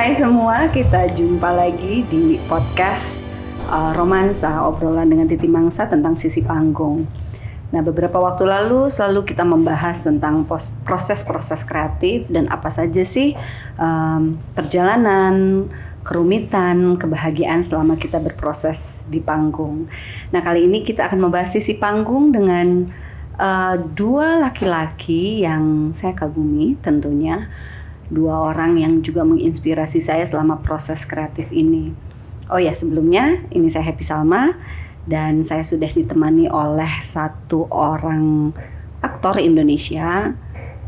Hai 0.00 0.16
semua, 0.16 0.64
kita 0.72 1.12
jumpa 1.12 1.52
lagi 1.52 2.08
di 2.08 2.40
podcast 2.48 3.20
uh, 3.68 3.92
Romansa 3.92 4.64
obrolan 4.64 5.12
dengan 5.12 5.28
Titi 5.28 5.44
Mangsa 5.44 5.84
tentang 5.92 6.16
sisi 6.16 6.40
panggung. 6.40 7.04
Nah, 7.68 7.84
beberapa 7.84 8.16
waktu 8.16 8.48
lalu 8.48 8.88
selalu 8.88 9.28
kita 9.28 9.44
membahas 9.44 10.00
tentang 10.00 10.48
proses-proses 10.88 11.68
kreatif 11.68 12.32
dan 12.32 12.48
apa 12.48 12.72
saja 12.72 13.04
sih 13.04 13.36
um, 13.76 14.40
perjalanan, 14.56 15.68
kerumitan, 16.00 16.96
kebahagiaan 16.96 17.60
selama 17.60 18.00
kita 18.00 18.24
berproses 18.24 19.04
di 19.04 19.20
panggung. 19.20 19.84
Nah, 20.32 20.40
kali 20.40 20.64
ini 20.64 20.80
kita 20.80 21.12
akan 21.12 21.28
membahas 21.28 21.60
sisi 21.60 21.76
panggung 21.76 22.32
dengan 22.32 22.88
uh, 23.36 23.76
dua 23.76 24.40
laki-laki 24.40 25.44
yang 25.44 25.92
saya 25.92 26.16
kagumi 26.16 26.80
tentunya 26.80 27.52
dua 28.10 28.52
orang 28.52 28.76
yang 28.76 29.00
juga 29.00 29.22
menginspirasi 29.22 30.02
saya 30.02 30.26
selama 30.26 30.60
proses 30.60 31.06
kreatif 31.06 31.54
ini. 31.54 31.94
Oh 32.50 32.58
ya, 32.58 32.74
sebelumnya 32.74 33.46
ini 33.54 33.70
saya 33.70 33.86
Happy 33.86 34.02
Salma 34.02 34.58
dan 35.06 35.46
saya 35.46 35.62
sudah 35.62 35.88
ditemani 35.88 36.50
oleh 36.50 36.90
satu 37.00 37.70
orang 37.70 38.52
aktor 39.00 39.40
Indonesia 39.40 40.34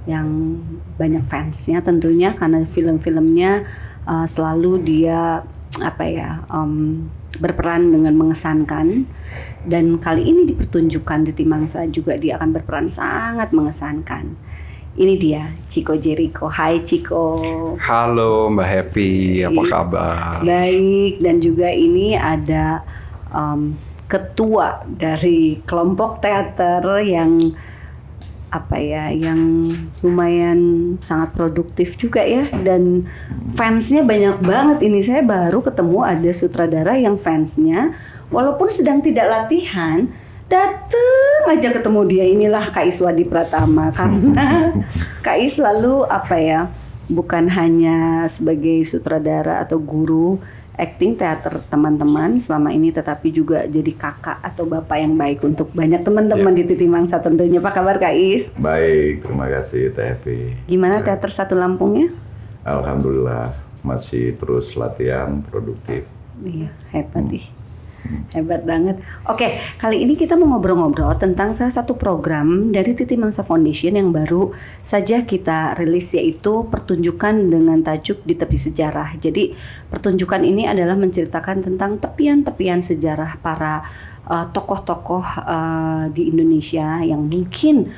yang 0.04 0.58
banyak 0.98 1.22
fansnya 1.22 1.78
tentunya 1.80 2.34
karena 2.34 2.66
film-filmnya 2.66 3.62
uh, 4.02 4.26
selalu 4.26 4.82
dia 4.82 5.46
apa 5.80 6.04
ya 6.04 6.42
um, 6.52 7.06
berperan 7.40 7.94
dengan 7.94 8.12
mengesankan 8.12 9.08
dan 9.64 9.96
kali 9.96 10.28
ini 10.28 10.44
di 10.44 11.32
Timangsa 11.32 11.86
juga 11.88 12.18
dia 12.20 12.36
akan 12.36 12.50
berperan 12.52 12.90
sangat 12.90 13.54
mengesankan. 13.56 14.36
Ini 14.92 15.14
dia 15.16 15.48
Ciko 15.64 15.96
Jericho. 15.96 16.52
Hai 16.52 16.84
Ciko. 16.84 17.32
Halo 17.80 18.52
Mbak 18.52 18.68
Happy, 18.68 19.40
apa 19.40 19.62
kabar? 19.64 20.44
Baik 20.44 21.16
dan 21.24 21.40
juga 21.40 21.72
ini 21.72 22.12
ada 22.12 22.84
um, 23.32 23.72
ketua 24.04 24.84
dari 24.84 25.64
kelompok 25.64 26.20
teater 26.20 26.84
yang 27.08 27.56
apa 28.52 28.76
ya 28.76 29.08
yang 29.08 29.72
lumayan 30.04 30.60
sangat 31.00 31.32
produktif 31.32 31.96
juga 31.96 32.20
ya 32.20 32.52
dan 32.60 33.08
fansnya 33.56 34.04
banyak 34.04 34.44
banget 34.44 34.84
ini 34.84 35.00
saya 35.00 35.24
baru 35.24 35.64
ketemu 35.64 36.04
ada 36.04 36.30
sutradara 36.36 37.00
yang 37.00 37.16
fansnya 37.16 37.96
walaupun 38.28 38.68
sedang 38.68 39.00
tidak 39.00 39.24
latihan 39.24 40.12
dateng 40.52 41.40
aja 41.48 41.68
ketemu 41.72 42.00
dia 42.04 42.24
inilah 42.28 42.68
Kak 42.68 42.84
Iswadi 42.84 43.24
Pratama 43.24 43.88
karena 43.88 44.68
Kak 45.24 45.40
Is 45.40 45.56
selalu 45.56 46.04
apa 46.04 46.36
ya 46.36 46.60
bukan 47.08 47.48
hanya 47.48 48.28
sebagai 48.28 48.84
sutradara 48.84 49.64
atau 49.64 49.80
guru 49.80 50.36
acting 50.76 51.16
teater 51.20 51.60
teman-teman 51.68 52.40
selama 52.40 52.72
ini 52.72 52.88
tetapi 52.92 53.28
juga 53.28 53.68
jadi 53.68 53.92
kakak 53.92 54.40
atau 54.40 54.64
bapak 54.64 55.04
yang 55.04 55.14
baik 55.16 55.44
untuk 55.44 55.68
banyak 55.76 56.00
teman-teman 56.00 56.52
ya. 56.56 56.58
di 56.58 56.62
Titi 56.72 56.88
Mangsa 56.88 57.20
tentunya. 57.20 57.60
Apa 57.60 57.76
kabar 57.76 58.00
Kak 58.00 58.16
Is? 58.16 58.56
Baik, 58.56 59.24
terima 59.24 59.52
kasih 59.52 59.92
Teh 59.92 60.16
Gimana 60.64 61.04
ya. 61.04 61.12
teater 61.12 61.28
Satu 61.28 61.56
Lampungnya? 61.60 62.08
Alhamdulillah 62.64 63.52
masih 63.84 64.38
terus 64.40 64.72
latihan 64.78 65.44
produktif. 65.44 66.08
Iya, 66.40 66.72
hebat 66.94 67.28
hmm. 67.28 67.36
ih. 67.36 67.46
Hebat 68.34 68.66
banget. 68.66 68.98
Oke, 69.30 69.62
kali 69.78 70.02
ini 70.02 70.18
kita 70.18 70.34
mau 70.34 70.56
ngobrol-ngobrol 70.56 71.14
tentang 71.22 71.54
salah 71.54 71.70
satu 71.70 71.94
program 71.94 72.74
dari 72.74 72.98
Titi 72.98 73.14
Mangsa 73.14 73.46
Foundation 73.46 73.94
yang 73.94 74.10
baru 74.10 74.50
saja 74.82 75.22
kita 75.22 75.78
rilis 75.78 76.10
yaitu 76.18 76.66
pertunjukan 76.66 77.46
dengan 77.46 77.78
tajuk 77.80 78.26
di 78.26 78.34
tepi 78.34 78.58
sejarah. 78.58 79.14
Jadi, 79.22 79.54
pertunjukan 79.86 80.42
ini 80.42 80.66
adalah 80.66 80.98
menceritakan 80.98 81.62
tentang 81.62 82.02
tepian-tepian 82.02 82.82
sejarah 82.82 83.38
para 83.38 83.86
uh, 84.26 84.46
tokoh-tokoh 84.50 85.24
uh, 85.46 86.10
di 86.10 86.32
Indonesia 86.32 87.00
yang 87.06 87.26
mungkin 87.26 87.90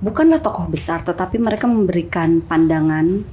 bukanlah 0.00 0.44
tokoh 0.44 0.68
besar 0.68 1.00
tetapi 1.00 1.40
mereka 1.40 1.64
memberikan 1.64 2.44
pandangan 2.44 3.24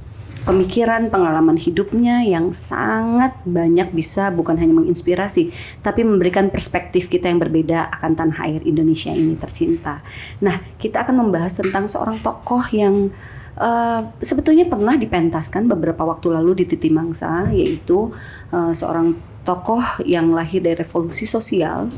pemikiran, 0.44 1.08
pengalaman 1.08 1.56
hidupnya 1.56 2.20
yang 2.20 2.52
sangat 2.52 3.40
banyak 3.48 3.90
bisa 3.96 4.28
bukan 4.28 4.60
hanya 4.60 4.76
menginspirasi, 4.76 5.50
tapi 5.80 6.04
memberikan 6.04 6.52
perspektif 6.52 7.08
kita 7.08 7.32
yang 7.32 7.40
berbeda 7.40 7.88
akan 8.00 8.12
tanah 8.12 8.38
air 8.44 8.60
Indonesia 8.68 9.10
ini 9.10 9.34
tercinta. 9.40 10.04
Nah, 10.44 10.60
kita 10.76 11.02
akan 11.02 11.26
membahas 11.26 11.58
tentang 11.58 11.88
seorang 11.88 12.20
tokoh 12.20 12.62
yang 12.70 13.08
uh, 13.56 14.04
sebetulnya 14.20 14.68
pernah 14.68 14.94
dipentaskan 14.94 15.66
beberapa 15.66 16.04
waktu 16.04 16.36
lalu 16.36 16.62
di 16.62 16.64
Titi 16.68 16.92
Mangsa, 16.92 17.48
yaitu 17.50 18.12
uh, 18.52 18.72
seorang 18.76 19.16
tokoh 19.44 19.84
yang 20.08 20.32
lahir 20.32 20.64
dari 20.64 20.80
revolusi 20.80 21.28
sosial, 21.28 21.92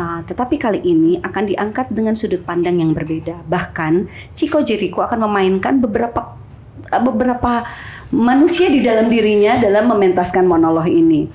uh, 0.00 0.20
tetapi 0.24 0.56
kali 0.56 0.80
ini 0.80 1.20
akan 1.20 1.44
diangkat 1.44 1.92
dengan 1.92 2.16
sudut 2.16 2.40
pandang 2.44 2.80
yang 2.80 2.96
berbeda. 2.96 3.44
Bahkan 3.44 4.08
Chico 4.32 4.64
Jericho 4.64 5.04
akan 5.04 5.28
memainkan 5.28 5.76
beberapa 5.80 6.45
beberapa 6.90 7.66
manusia 8.14 8.70
di 8.70 8.82
dalam 8.82 9.10
dirinya 9.10 9.58
dalam 9.58 9.90
mementaskan 9.90 10.46
monolog 10.46 10.86
ini. 10.86 11.26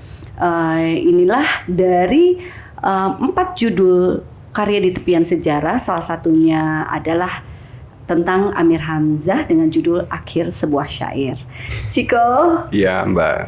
Uh, 0.42 0.98
inilah 0.98 1.46
dari 1.70 2.40
uh, 2.82 3.14
empat 3.20 3.54
judul 3.60 4.26
karya 4.56 4.80
di 4.82 4.92
tepian 4.96 5.22
sejarah. 5.22 5.78
Salah 5.78 6.04
satunya 6.04 6.88
adalah 6.88 7.44
tentang 8.10 8.52
Amir 8.58 8.84
Hamzah 8.84 9.48
dengan 9.48 9.72
judul 9.72 10.04
Akhir 10.12 10.52
Sebuah 10.52 10.90
Syair. 10.90 11.38
Ciko. 11.94 12.68
Iya 12.74 13.08
Mbak. 13.08 13.40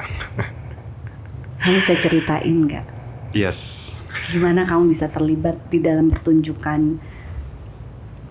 Kamu 1.64 1.80
bisa 1.80 1.96
ceritain 1.96 2.58
nggak? 2.68 2.86
Yes. 3.34 3.98
Gimana 4.30 4.68
kamu 4.68 4.94
bisa 4.94 5.10
terlibat 5.10 5.58
di 5.74 5.82
dalam 5.82 6.14
pertunjukan 6.14 7.02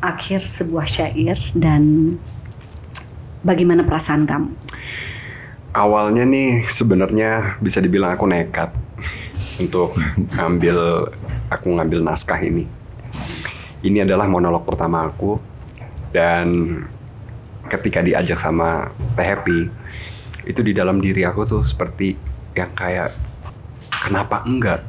akhir 0.03 0.43
sebuah 0.43 0.87
syair 0.87 1.39
dan 1.55 2.15
Bagaimana 3.43 3.83
perasaan 3.83 4.23
kamu? 4.23 4.55
Awalnya 5.75 6.23
nih 6.23 6.71
sebenarnya 6.71 7.59
bisa 7.59 7.83
dibilang 7.83 8.15
aku 8.15 8.31
nekat 8.31 8.71
untuk 9.59 9.99
ngambil 10.39 11.11
aku 11.51 11.67
ngambil 11.75 12.07
naskah 12.07 12.39
ini. 12.39 12.71
Ini 13.83 14.07
adalah 14.07 14.31
monolog 14.31 14.63
pertama 14.63 15.03
aku 15.03 15.43
dan 16.15 16.79
ketika 17.67 17.99
diajak 18.05 18.39
sama 18.39 18.95
Teh 19.19 19.27
Happy 19.27 19.67
itu 20.47 20.61
di 20.63 20.71
dalam 20.71 21.03
diri 21.03 21.27
aku 21.27 21.43
tuh 21.43 21.63
seperti 21.67 22.15
yang 22.55 22.71
kayak 22.79 23.11
kenapa 23.91 24.47
enggak 24.47 24.87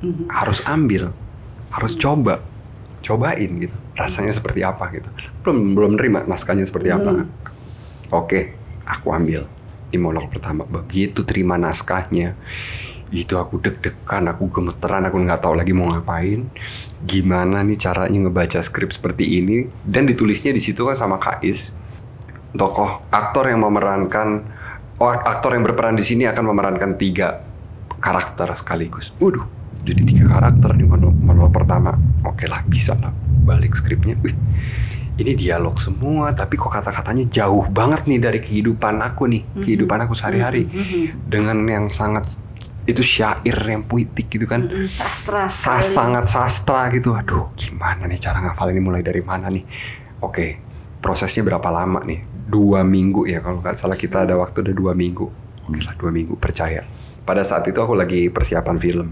mhm. 0.00 0.32
harus 0.32 0.64
ambil 0.64 1.12
harus 1.72 1.92
coba 1.96 2.40
cobain 3.02 3.50
gitu 3.58 3.74
rasanya 3.98 4.30
seperti 4.30 4.62
apa 4.62 4.86
gitu 4.94 5.08
belum 5.42 5.74
belum 5.74 5.92
nerima 5.98 6.24
naskahnya 6.24 6.64
seperti 6.64 6.88
apa. 6.88 7.26
Oke, 8.12 8.52
aku 8.84 9.08
ambil 9.16 9.48
di 9.88 9.96
monolog 9.96 10.28
pertama. 10.28 10.68
Begitu 10.68 11.24
terima 11.24 11.56
naskahnya, 11.56 12.36
itu 13.12 13.36
aku 13.36 13.60
deg-degan, 13.60 14.28
aku 14.28 14.48
gemeteran, 14.48 15.08
aku 15.08 15.16
nggak 15.20 15.40
tahu 15.40 15.56
lagi 15.56 15.72
mau 15.76 15.92
ngapain. 15.92 16.48
Gimana 17.04 17.60
nih 17.60 17.76
caranya 17.80 18.28
ngebaca 18.28 18.60
skrip 18.60 18.92
seperti 18.92 19.40
ini? 19.40 19.68
Dan 19.84 20.08
ditulisnya 20.08 20.52
di 20.52 20.60
situ 20.60 20.88
kan 20.88 20.96
sama 20.96 21.16
Kais, 21.20 21.76
tokoh 22.56 23.08
aktor 23.12 23.52
yang 23.52 23.64
memerankan, 23.64 24.44
oh 24.96 25.12
aktor 25.12 25.56
yang 25.56 25.64
berperan 25.64 25.96
di 25.96 26.04
sini 26.04 26.24
akan 26.24 26.52
memerankan 26.52 26.96
tiga 26.96 27.44
karakter 28.00 28.48
sekaligus. 28.56 29.12
Waduh, 29.20 29.44
jadi 29.84 30.04
tiga 30.04 30.24
karakter 30.32 30.72
di 30.76 30.88
monolog, 30.88 31.52
pertama. 31.52 31.96
Oke 32.24 32.48
lah, 32.48 32.64
bisa 32.64 32.96
lah 32.96 33.12
balik 33.44 33.76
skripnya. 33.76 34.16
Wih, 34.24 34.32
ini 35.20 35.32
dialog 35.36 35.76
semua 35.76 36.32
tapi 36.32 36.56
kok 36.56 36.72
kata-katanya 36.72 37.28
jauh 37.28 37.68
banget 37.68 38.08
nih 38.08 38.20
dari 38.22 38.40
kehidupan 38.40 38.96
aku 39.04 39.28
nih 39.28 39.42
mm-hmm. 39.44 39.62
kehidupan 39.64 39.98
aku 40.08 40.14
sehari-hari. 40.16 40.64
Mm-hmm. 40.64 41.28
dengan 41.28 41.56
yang 41.68 41.86
sangat 41.92 42.40
itu 42.82 42.98
syair 43.04 43.54
yang 43.54 43.84
puitik 43.84 44.32
gitu 44.32 44.48
kan. 44.48 44.64
Mm-hmm. 44.64 44.88
sastra 44.88 45.46
Sa 45.52 45.78
sangat 45.84 46.32
sastra 46.32 46.88
gitu. 46.90 47.12
Aduh 47.12 47.52
gimana 47.52 48.08
nih 48.08 48.18
cara 48.18 48.40
ngafal 48.40 48.72
ini 48.72 48.80
mulai 48.80 49.04
dari 49.04 49.20
mana 49.20 49.52
nih? 49.52 49.64
Oke 50.24 50.56
prosesnya 51.04 51.44
berapa 51.44 51.68
lama 51.68 52.00
nih? 52.02 52.48
Dua 52.48 52.80
minggu 52.84 53.28
ya 53.28 53.44
kalau 53.44 53.60
nggak 53.60 53.76
salah 53.76 53.96
kita 54.00 54.24
ada 54.24 54.34
waktu 54.40 54.64
udah 54.64 54.74
dua 54.74 54.92
minggu. 54.96 55.26
Oke 55.68 55.78
lah 55.84 55.94
dua 56.00 56.08
minggu 56.08 56.40
percaya. 56.40 56.88
Pada 57.22 57.46
saat 57.46 57.62
itu 57.70 57.78
aku 57.78 57.94
lagi 57.94 58.32
persiapan 58.32 58.76
film 58.82 59.08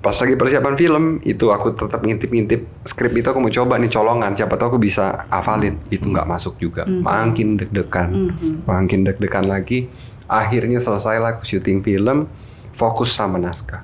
pas 0.00 0.12
lagi 0.12 0.36
persiapan 0.36 0.74
film 0.76 1.04
itu 1.24 1.48
aku 1.48 1.72
tetap 1.72 2.04
ngintip-ngintip 2.04 2.84
skrip 2.84 3.16
itu 3.16 3.32
aku 3.32 3.40
mau 3.40 3.48
coba 3.48 3.80
nih 3.80 3.88
colongan 3.88 4.36
siapa 4.36 4.60
tahu 4.60 4.76
aku 4.76 4.80
bisa 4.80 5.24
hafalin 5.32 5.80
itu 5.88 6.04
nggak 6.04 6.28
masuk 6.28 6.60
juga 6.60 6.84
mm 6.84 7.00
-hmm. 7.00 7.02
makin 7.04 7.48
deg-degan 7.56 8.10
mm 8.12 8.30
-hmm. 8.36 8.54
makin 8.68 9.00
deg-degan 9.08 9.44
lagi 9.48 9.88
akhirnya 10.28 10.76
selesai 10.80 11.16
lah 11.16 11.36
aku 11.36 11.48
syuting 11.48 11.80
film 11.80 12.28
fokus 12.76 13.16
sama 13.16 13.40
naskah 13.40 13.80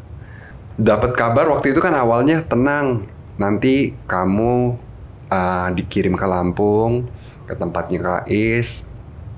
dapat 0.76 1.16
kabar 1.16 1.48
waktu 1.48 1.72
itu 1.72 1.80
kan 1.80 1.96
awalnya 1.96 2.44
tenang 2.44 3.08
nanti 3.40 3.96
kamu 4.04 4.76
uh, 5.32 5.68
dikirim 5.72 6.12
ke 6.12 6.26
Lampung 6.28 7.08
ke 7.48 7.56
tempatnya 7.56 7.98
Kak 8.04 8.24
Is 8.28 8.88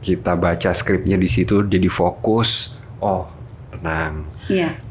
kita 0.03 0.35
baca 0.35 0.71
skripnya 0.75 1.15
di 1.15 1.27
situ 1.31 1.63
jadi 1.67 1.87
fokus 1.87 2.79
oh 2.99 3.39
tenang. 3.79 4.27
Iya. 4.51 4.88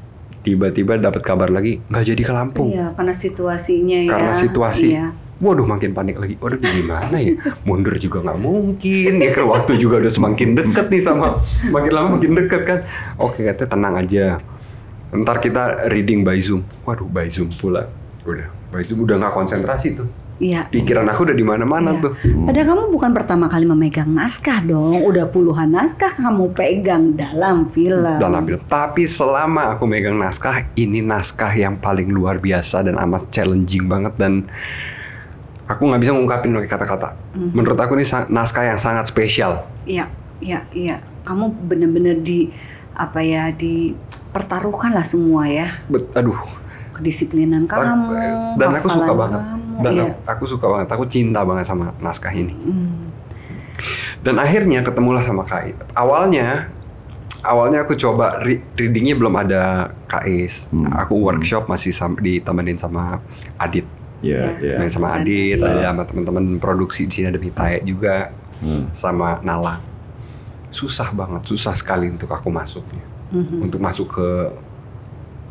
Tiba-tiba 0.47 0.95
dapat 0.95 1.19
kabar 1.27 1.51
lagi 1.51 1.83
nggak 1.91 2.03
jadi 2.07 2.21
ke 2.23 2.31
Lampung. 2.31 2.71
Iya, 2.71 2.95
karena 2.95 3.11
situasinya 3.11 3.99
ya. 3.99 4.11
Karena 4.15 4.33
situasi. 4.39 4.95
Iya. 4.95 5.11
Waduh 5.44 5.67
makin 5.67 5.91
panik 5.91 6.15
lagi. 6.15 6.39
Waduh 6.39 6.55
gimana 6.55 7.19
ya? 7.19 7.35
Mundur 7.67 7.99
juga 7.99 8.23
nggak 8.23 8.39
mungkin. 8.39 9.19
Ya 9.19 9.35
waktu 9.44 9.75
juga 9.75 9.99
udah 9.99 10.07
semakin 10.07 10.55
deket 10.55 10.88
nih 10.88 11.03
sama 11.03 11.44
makin 11.67 11.91
lama 11.91 12.07
makin 12.15 12.31
deket 12.39 12.61
kan. 12.63 12.79
Oke 13.19 13.44
katanya 13.44 13.69
tenang 13.75 13.95
aja. 13.99 14.25
Ntar 15.11 15.44
kita 15.44 15.91
reading 15.91 16.23
by 16.23 16.39
Zoom. 16.39 16.63
Waduh 16.88 17.11
by 17.11 17.27
Zoom 17.27 17.51
pula. 17.51 17.91
Udah 18.23 18.47
by 18.71 18.88
Zoom 18.88 19.03
udah 19.03 19.19
nggak 19.19 19.35
konsentrasi 19.35 20.00
tuh. 20.00 20.07
Iya. 20.38 20.69
Pikiran 20.69 21.01
aku 21.04 21.25
udah 21.25 21.34
di 21.34 21.42
mana-mana 21.42 21.92
Iya. 21.92 22.01
tuh. 22.04 22.12
Padahal 22.45 22.68
kamu 22.68 22.84
bukan 22.89 23.12
pertama 23.12 23.45
kali 23.45 23.66
memegang 23.66 24.06
naskah 24.07 24.62
dong. 24.62 25.01
Udah 25.01 25.25
puluhan 25.25 25.66
naskah 25.68 26.10
kamu 26.12 26.54
pegang 26.54 27.13
dalam 27.13 27.66
film. 27.66 28.18
dalam 28.18 28.45
film. 28.45 28.62
Tapi 28.62 29.04
selama 29.04 29.74
aku 29.74 29.84
megang 29.84 30.13
naskah, 30.13 30.69
ini 30.74 31.01
naskah 31.01 31.50
yang 31.51 31.75
paling 31.75 32.07
luar 32.07 32.38
biasa 32.38 32.81
dan 32.81 32.95
amat 33.00 33.30
challenging 33.30 33.86
banget 33.86 34.13
dan 34.16 34.45
aku 35.66 35.84
nggak 35.84 36.00
bisa 36.00 36.12
ngungkapin 36.12 36.54
pakai 36.54 36.69
kata-kata. 36.69 37.10
Menurut 37.34 37.75
aku 37.75 37.94
ini 37.94 38.06
naskah 38.28 38.63
yang 38.63 38.78
sangat 38.78 39.06
spesial. 39.06 39.66
Iya, 39.84 40.06
iya, 40.39 40.63
iya. 40.72 40.95
Kamu 41.24 41.50
bener-bener 41.66 42.16
di 42.16 42.54
apa 42.94 43.19
ya 43.19 43.50
dipertaruhkan 43.51 44.89
lah 44.89 45.04
semua 45.04 45.45
ya 45.45 45.69
Bet- 45.86 46.10
aduh, 46.13 46.38
kedisiplinan 46.92 47.66
kamu. 47.66 48.10
dan 48.56 48.69
aku 48.72 48.88
suka 48.88 49.12
banget. 49.12 49.38
kamu, 49.38 49.56
Dan 49.77 49.91
iya. 49.94 50.03
aku, 50.03 50.13
aku 50.25 50.44
suka 50.47 50.65
banget. 50.65 50.88
Aku 50.89 51.03
cinta 51.06 51.41
banget 51.41 51.65
sama 51.65 51.94
naskah 51.97 52.31
ini. 52.31 52.53
Hmm. 52.53 53.13
Dan 54.19 54.41
akhirnya 54.41 54.81
ketemulah 54.81 55.21
sama 55.21 55.45
Kais. 55.45 55.77
Awalnya, 55.94 56.74
awalnya 57.45 57.85
aku 57.85 57.94
coba 57.94 58.41
re- 58.41 58.65
readingnya 58.74 59.13
belum 59.13 59.38
ada 59.38 59.94
Kais. 60.09 60.74
Hmm. 60.74 60.89
Aku 60.89 61.21
workshop 61.21 61.69
masih 61.69 61.94
sam- 61.94 62.18
ditemenin 62.18 62.75
sama 62.75 63.21
Adit. 63.56 63.85
Iya, 64.18 64.57
Ya. 64.57 64.74
iya. 64.74 64.75
main 64.81 64.89
sama. 64.89 65.13
Adit, 65.13 65.62
Iya. 65.62 65.69
ada 65.69 65.94
sama 65.94 66.03
teman-teman 66.03 66.57
produksi 66.57 67.06
di 67.06 67.13
sini 67.13 67.29
ada 67.29 67.38
Mitae 67.38 67.85
juga 67.85 68.33
Hmm. 68.57 68.89
sama 68.89 69.38
Nala. 69.45 69.77
Susah 70.74 71.13
banget, 71.13 71.45
susah 71.45 71.77
sekali 71.77 72.09
untuk 72.09 72.33
aku 72.33 72.50
masuknya. 72.50 73.06
Mhm. 73.29 73.69
Untuk 73.69 73.77
masuk 73.77 74.09
ke 74.09 74.29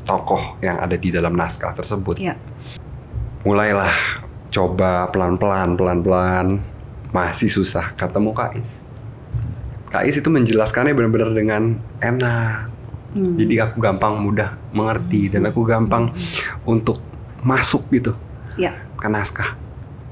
tokoh 0.02 0.58
yang 0.58 0.78
ada 0.78 0.94
di 0.94 1.10
dalam 1.10 1.34
naskah 1.34 1.70
tersebut. 1.70 2.18
Iya. 2.18 2.34
Mulailah 3.44 3.92
coba 4.50 5.10
pelan-pelan, 5.12 5.76
pelan-pelan. 5.76 6.46
Masih 7.12 7.48
susah 7.48 7.92
ketemu 7.94 8.32
Kais. 8.32 8.82
Kais 9.88 10.16
itu 10.18 10.28
menjelaskannya 10.28 10.92
benar-benar 10.92 11.30
dengan 11.32 11.78
enak. 12.02 12.68
Hmm. 13.16 13.36
Jadi 13.40 13.54
aku 13.62 13.80
gampang 13.80 14.20
mudah 14.20 14.58
mengerti 14.76 15.32
dan 15.32 15.48
aku 15.48 15.64
gampang 15.64 16.12
untuk 16.68 17.00
masuk 17.40 17.88
gitu 17.88 18.12
Iya. 18.60 18.76
ke 18.98 19.08
naskah 19.08 19.56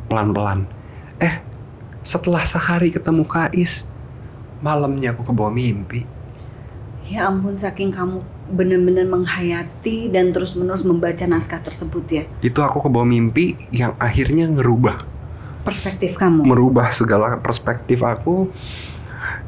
pelan-pelan. 0.08 0.64
Eh, 1.20 1.42
setelah 2.00 2.46
sehari 2.46 2.94
ketemu 2.94 3.26
Kais, 3.28 3.90
malamnya 4.62 5.12
aku 5.12 5.26
ke 5.26 5.32
bawah 5.34 5.52
mimpi. 5.52 6.06
Ya 7.04 7.28
ampun 7.28 7.52
saking 7.52 7.92
kamu 7.92 8.24
benar-benar 8.44 9.08
menghayati 9.08 10.12
dan 10.12 10.30
terus-menerus 10.30 10.84
membaca 10.84 11.24
naskah 11.24 11.60
tersebut 11.60 12.04
ya. 12.06 12.24
Itu 12.40 12.60
aku 12.60 12.84
ke 12.84 12.88
bawah 12.88 13.08
mimpi 13.08 13.56
yang 13.72 13.96
akhirnya 13.96 14.48
ngerubah, 14.48 15.00
Perspektif 15.64 16.20
kamu. 16.20 16.44
merubah 16.44 16.92
segala 16.92 17.40
perspektif 17.40 18.04
aku 18.04 18.52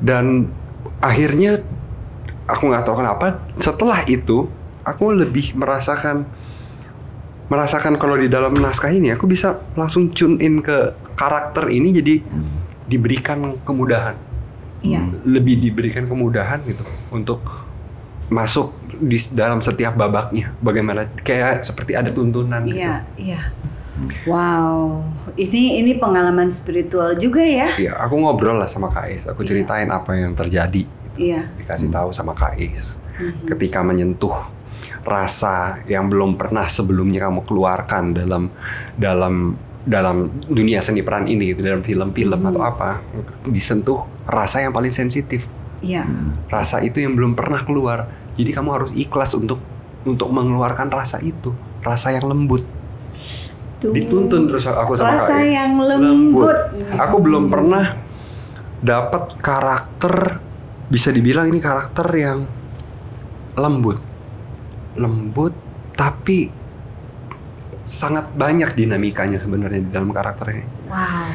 dan 0.01 0.49
akhirnya 0.99 1.61
aku 2.49 2.73
nggak 2.73 2.89
tahu 2.89 3.05
kenapa 3.05 3.45
setelah 3.61 4.01
itu 4.09 4.49
aku 4.81 5.13
lebih 5.13 5.53
merasakan 5.53 6.25
merasakan 7.47 8.01
kalau 8.01 8.17
di 8.17 8.27
dalam 8.27 8.57
naskah 8.57 8.91
ini 8.91 9.13
aku 9.13 9.29
bisa 9.29 9.61
langsung 9.77 10.09
tune 10.09 10.41
in 10.41 10.65
ke 10.65 10.95
karakter 11.15 11.69
ini 11.69 11.95
jadi 11.95 12.15
diberikan 12.87 13.61
kemudahan 13.61 14.17
Iya. 14.81 15.03
lebih 15.27 15.59
diberikan 15.59 16.07
kemudahan 16.07 16.63
gitu 16.65 16.85
untuk 17.11 17.43
masuk 18.29 18.71
di 18.99 19.17
dalam 19.31 19.59
setiap 19.59 19.95
babaknya 19.95 20.53
bagaimana 20.59 21.05
kayak 21.19 21.63
seperti 21.63 21.93
ada 21.93 22.09
tuntunan 22.09 22.65
gitu. 22.65 22.81
Iya, 22.81 22.95
iya. 23.17 23.41
Wow, 24.29 25.01
ini 25.35 25.81
ini 25.81 25.97
pengalaman 25.97 26.49
spiritual 26.49 27.17
juga 27.17 27.41
ya. 27.41 27.73
Iya, 27.75 27.97
aku 27.97 28.21
ngobrol 28.21 28.57
lah 28.57 28.69
sama 28.69 28.93
Kais, 28.93 29.25
aku 29.25 29.41
Iya. 29.41 29.49
ceritain 29.49 29.89
apa 29.89 30.13
yang 30.13 30.33
terjadi 30.33 30.85
gitu. 30.85 31.17
Iya. 31.17 31.49
Dikasih 31.57 31.89
tahu 31.89 32.13
sama 32.13 32.37
Kais 32.37 33.01
Mhm. 33.17 33.49
ketika 33.49 33.81
menyentuh 33.81 34.37
rasa 35.01 35.81
yang 35.87 36.11
belum 36.11 36.37
pernah 36.37 36.67
sebelumnya 36.67 37.25
kamu 37.25 37.47
keluarkan 37.47 38.13
dalam 38.13 38.53
dalam 38.95 39.57
dalam 39.81 40.29
dunia 40.45 40.83
seni 40.83 41.01
peran 41.01 41.25
ini 41.25 41.55
gitu, 41.55 41.63
dalam 41.63 41.81
film-film 41.81 42.37
Hmm. 42.37 42.51
atau 42.51 42.61
apa 42.61 43.01
disentuh 43.47 44.03
rasa 44.27 44.61
yang 44.61 44.75
paling 44.75 44.93
sensitif. 44.93 45.49
Iya. 45.77 46.09
rasa 46.49 46.81
itu 46.81 46.99
yang 46.99 47.13
belum 47.13 47.37
pernah 47.37 47.61
keluar. 47.63 48.09
Jadi 48.37 48.51
kamu 48.53 48.69
harus 48.73 48.91
ikhlas 48.93 49.33
untuk 49.35 49.59
untuk 50.07 50.29
mengeluarkan 50.31 50.87
rasa 50.89 51.19
itu, 51.19 51.51
rasa 51.83 52.15
yang 52.15 52.29
lembut. 52.29 52.63
Tuh. 53.77 53.93
Dituntun 53.93 54.49
terus 54.49 54.65
aku 54.65 54.95
sama 54.95 55.19
Rasa 55.21 55.37
Kak. 55.37 55.45
yang 55.45 55.73
lembut. 55.77 56.57
Aku 56.97 57.17
belum 57.21 57.51
pernah 57.51 57.97
dapat 58.81 59.37
karakter 59.41 60.41
bisa 60.87 61.11
dibilang 61.11 61.51
ini 61.51 61.59
karakter 61.59 62.07
yang 62.15 62.47
lembut. 63.57 63.99
Lembut 64.97 65.53
tapi 65.93 66.49
sangat 67.83 68.35
banyak 68.35 68.75
dinamikanya 68.75 69.39
sebenarnya 69.39 69.81
di 69.81 69.91
dalam 69.95 70.11
karakter 70.11 70.59
ini 70.59 70.67
Wow. 70.91 71.31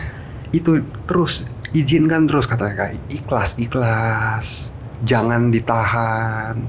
itu 0.51 0.83
terus 1.07 1.47
izinkan 1.71 2.27
terus 2.27 2.43
katanya 2.43 2.75
kak 2.75 2.91
ikhlas 3.07 3.55
ikhlas 3.55 4.75
jangan 5.01 5.47
ditahan 5.47 6.59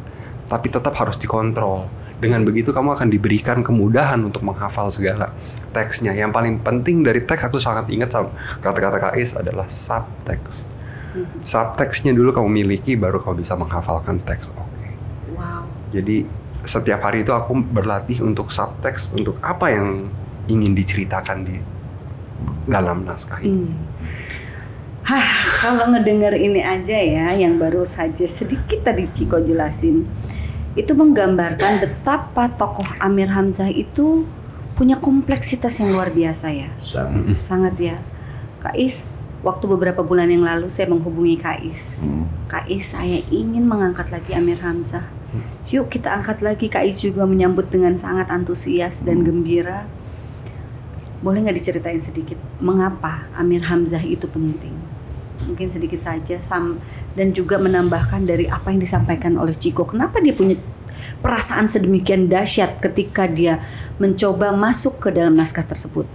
tapi 0.52 0.68
tetap 0.68 0.92
harus 1.00 1.16
dikontrol. 1.16 1.88
Dengan 2.20 2.44
begitu 2.44 2.76
kamu 2.76 2.92
akan 2.92 3.08
diberikan 3.08 3.64
kemudahan 3.64 4.20
untuk 4.20 4.44
menghafal 4.44 4.92
segala 4.92 5.32
teksnya. 5.72 6.12
Yang 6.12 6.30
paling 6.36 6.54
penting 6.60 7.00
dari 7.00 7.24
teks 7.24 7.48
aku 7.48 7.56
sangat 7.56 7.88
ingat 7.88 8.12
sama 8.12 8.30
kata-kata 8.60 9.00
Kais 9.00 9.32
adalah 9.32 9.64
subtext. 9.66 10.68
Mhm. 11.12 11.44
subtextnya 11.44 12.16
dulu 12.16 12.32
kamu 12.32 12.48
miliki 12.48 12.96
baru 12.96 13.20
kamu 13.20 13.44
bisa 13.44 13.52
menghafalkan 13.52 14.16
teks. 14.24 14.48
Oke. 14.48 14.88
Wow. 15.36 15.68
jadi 15.92 16.24
setiap 16.64 17.04
hari 17.04 17.20
itu 17.20 17.36
aku 17.36 17.58
berlatih 17.58 18.24
untuk 18.24 18.48
subtext 18.48 19.12
untuk 19.12 19.36
apa 19.44 19.68
yang 19.68 20.08
ingin 20.48 20.72
diceritakan 20.72 21.44
di 21.44 21.56
dalam 22.64 23.04
naskah 23.04 23.44
ini. 23.44 23.68
Hmm. 23.68 23.76
Hah, 25.02 25.26
kalau 25.58 25.90
ngedenger 25.90 26.38
ini 26.38 26.62
aja 26.62 26.94
ya, 26.94 27.34
yang 27.34 27.58
baru 27.58 27.82
saja 27.82 28.22
sedikit 28.22 28.86
tadi 28.86 29.10
Ciko 29.10 29.42
jelasin, 29.42 30.06
itu 30.72 30.92
menggambarkan 30.96 31.84
betapa 31.84 32.48
tokoh 32.56 32.88
Amir 32.96 33.28
Hamzah 33.28 33.68
itu 33.68 34.24
punya 34.72 34.96
kompleksitas 34.96 35.76
yang 35.84 35.92
luar 35.92 36.08
biasa 36.08 36.48
ya, 36.48 36.70
Sang. 36.80 37.36
sangat 37.44 37.76
ya. 37.76 37.96
Kais, 38.62 39.10
waktu 39.44 39.68
beberapa 39.68 40.00
bulan 40.00 40.32
yang 40.32 40.46
lalu 40.48 40.72
saya 40.72 40.88
menghubungi 40.88 41.36
Kais. 41.36 41.98
Hmm. 42.00 42.24
Kais, 42.48 42.96
saya 42.96 43.20
ingin 43.28 43.68
mengangkat 43.68 44.08
lagi 44.08 44.32
Amir 44.32 44.64
Hamzah. 44.64 45.04
Yuk 45.72 45.88
kita 45.88 46.12
angkat 46.12 46.44
lagi. 46.44 46.68
Kais 46.68 47.00
juga 47.00 47.24
menyambut 47.24 47.72
dengan 47.72 47.96
sangat 47.96 48.28
antusias 48.28 49.00
dan 49.04 49.24
gembira. 49.24 49.88
Boleh 51.24 51.46
nggak 51.46 51.56
diceritain 51.56 52.02
sedikit 52.02 52.36
mengapa 52.60 53.30
Amir 53.36 53.64
Hamzah 53.68 54.02
itu 54.04 54.28
penting? 54.28 54.76
Mungkin 55.48 55.66
sedikit 55.68 55.98
saja 55.98 56.38
sam 56.38 56.78
dan 57.18 57.34
juga 57.34 57.58
menambahkan 57.58 58.24
dari 58.26 58.46
apa 58.46 58.70
yang 58.70 58.80
disampaikan 58.80 59.36
oleh 59.36 59.54
Ciko. 59.56 59.84
Kenapa 59.88 60.22
dia 60.22 60.32
punya 60.36 60.56
perasaan 61.18 61.66
sedemikian 61.66 62.30
dahsyat 62.30 62.78
ketika 62.78 63.26
dia 63.26 63.62
mencoba 63.98 64.54
masuk 64.54 65.02
ke 65.02 65.08
dalam 65.10 65.34
naskah 65.34 65.66
tersebut? 65.66 66.06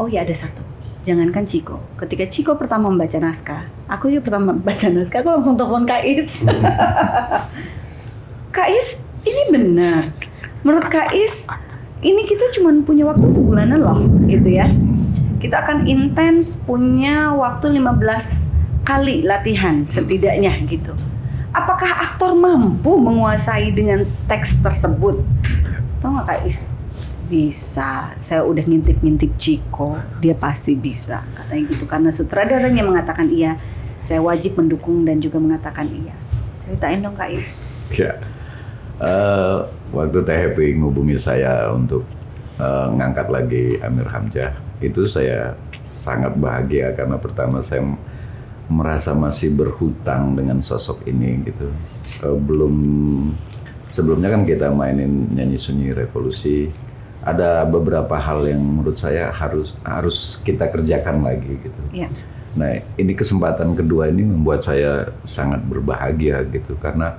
Oh 0.00 0.08
ya 0.10 0.26
ada 0.26 0.34
satu. 0.34 0.64
Jangankan 1.02 1.42
Ciko. 1.42 1.82
Ketika 1.98 2.30
Ciko 2.30 2.54
pertama 2.54 2.86
membaca 2.86 3.18
naskah, 3.18 3.66
aku 3.90 4.06
juga 4.06 4.30
pertama 4.30 4.50
membaca 4.54 4.86
naskah, 4.86 5.18
aku 5.22 5.30
langsung 5.34 5.54
telepon 5.58 5.82
Kais. 5.82 6.46
Kais, 8.56 8.88
ini 9.26 9.42
benar. 9.50 10.06
Menurut 10.62 10.86
Kais, 10.86 11.50
ini 12.06 12.22
kita 12.22 12.54
cuma 12.54 12.70
punya 12.86 13.02
waktu 13.02 13.26
sebulanan 13.26 13.82
loh, 13.82 13.98
gitu 14.30 14.46
ya. 14.46 14.70
Kita 15.42 15.66
akan 15.66 15.90
intens 15.90 16.54
punya 16.54 17.34
waktu 17.34 17.74
15 17.82 18.86
kali 18.86 19.26
latihan 19.26 19.82
setidaknya 19.82 20.54
gitu. 20.70 20.94
Apakah 21.50 22.06
aktor 22.06 22.38
mampu 22.38 22.94
menguasai 22.94 23.74
dengan 23.74 24.06
teks 24.30 24.62
tersebut? 24.62 25.18
Tahu 25.98 26.10
nggak 26.14 26.26
Kais? 26.30 26.70
Bisa. 27.26 28.14
Saya 28.22 28.46
udah 28.46 28.62
ngintip-ngintip 28.62 29.34
Ciko, 29.34 29.98
dia 30.22 30.38
pasti 30.38 30.78
bisa. 30.78 31.26
Katanya 31.34 31.62
gitu 31.74 31.84
karena 31.90 32.14
sutradaranya 32.14 32.86
mengatakan 32.86 33.26
iya. 33.26 33.58
Saya 33.98 34.22
wajib 34.22 34.54
mendukung 34.54 35.02
dan 35.02 35.18
juga 35.18 35.42
mengatakan 35.42 35.90
iya. 35.90 36.14
Ceritain 36.62 37.02
dong 37.02 37.18
Kais. 37.18 37.58
Ya, 37.92 38.16
Eh, 39.02 39.58
waktu 39.90 40.18
Teh 40.22 40.38
Happy 40.38 40.78
ngubungi 40.78 41.18
saya 41.18 41.74
untuk 41.74 42.06
eh, 42.62 42.86
ngangkat 42.94 43.26
lagi 43.34 43.64
Amir 43.82 44.06
Hamzah, 44.06 44.54
itu 44.82 45.06
saya 45.06 45.54
sangat 45.82 46.34
bahagia 46.38 46.94
karena 46.94 47.18
pertama 47.18 47.62
saya 47.62 47.82
merasa 48.70 49.12
masih 49.12 49.52
berhutang 49.52 50.32
dengan 50.38 50.62
sosok 50.62 51.04
ini 51.06 51.42
gitu. 51.46 51.68
Eh, 52.24 52.38
belum 52.38 52.74
sebelumnya 53.92 54.32
kan 54.32 54.42
kita 54.48 54.72
mainin 54.72 55.28
nyanyi 55.34 55.58
sunyi 55.60 55.92
revolusi, 55.92 56.72
ada 57.22 57.62
beberapa 57.68 58.18
hal 58.18 58.48
yang 58.48 58.62
menurut 58.62 58.98
saya 58.98 59.30
harus 59.30 59.76
harus 59.84 60.40
kita 60.40 60.70
kerjakan 60.72 61.22
lagi 61.22 61.52
gitu. 61.60 61.82
Iya. 61.92 62.08
Nah, 62.52 62.84
ini 63.00 63.16
kesempatan 63.16 63.72
kedua 63.72 64.12
ini 64.12 64.28
membuat 64.28 64.60
saya 64.60 65.08
sangat 65.24 65.64
berbahagia 65.64 66.44
gitu 66.52 66.76
karena 66.76 67.16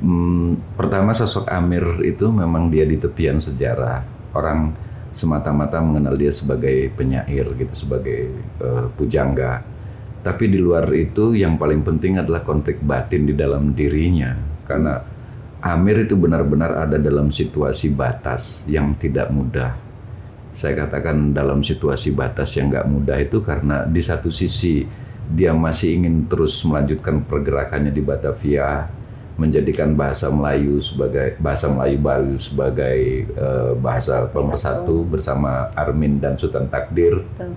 hmm, 0.00 0.76
pertama 0.76 1.16
sosok 1.16 1.48
Amir 1.48 1.84
itu 2.04 2.28
memang 2.28 2.68
dia 2.68 2.84
di 2.84 3.00
tepian 3.00 3.40
sejarah. 3.40 4.04
Orang 4.36 4.76
semata-mata 5.18 5.82
mengenal 5.82 6.14
dia 6.14 6.30
sebagai 6.30 6.94
penyair 6.94 7.50
gitu, 7.58 7.74
sebagai 7.74 8.30
eh, 8.62 8.86
pujangga. 8.94 9.66
Tapi 10.22 10.46
di 10.46 10.58
luar 10.62 10.86
itu 10.94 11.34
yang 11.34 11.58
paling 11.58 11.82
penting 11.82 12.22
adalah 12.22 12.46
konflik 12.46 12.78
batin 12.78 13.26
di 13.26 13.34
dalam 13.34 13.74
dirinya 13.74 14.34
karena 14.66 15.00
Amir 15.58 16.06
itu 16.06 16.14
benar-benar 16.14 16.86
ada 16.86 17.02
dalam 17.02 17.34
situasi 17.34 17.90
batas 17.90 18.62
yang 18.70 18.94
tidak 18.94 19.26
mudah 19.30 19.88
saya 20.58 20.74
katakan 20.74 21.30
dalam 21.30 21.62
situasi 21.62 22.10
batas 22.10 22.58
yang 22.58 22.66
nggak 22.66 22.90
mudah 22.90 23.14
itu 23.22 23.38
karena 23.46 23.86
di 23.86 24.02
satu 24.02 24.26
sisi 24.26 24.82
dia 25.30 25.54
masih 25.54 26.02
ingin 26.02 26.26
terus 26.26 26.58
melanjutkan 26.66 27.22
pergerakannya 27.22 27.94
di 27.94 28.02
Batavia 28.02 28.90
menjadikan 29.38 29.94
bahasa 29.94 30.26
Melayu 30.28 30.82
sebagai 30.82 31.38
bahasa 31.38 31.70
Melayu 31.70 31.96
baru 32.02 32.34
sebagai 32.36 32.98
eh, 33.30 33.72
bahasa 33.78 34.26
pemersatu 34.26 35.06
bersama 35.06 35.70
Armin 35.78 36.18
dan 36.18 36.34
Sultan 36.34 36.66
Takdir. 36.66 37.22
Betul. 37.22 37.54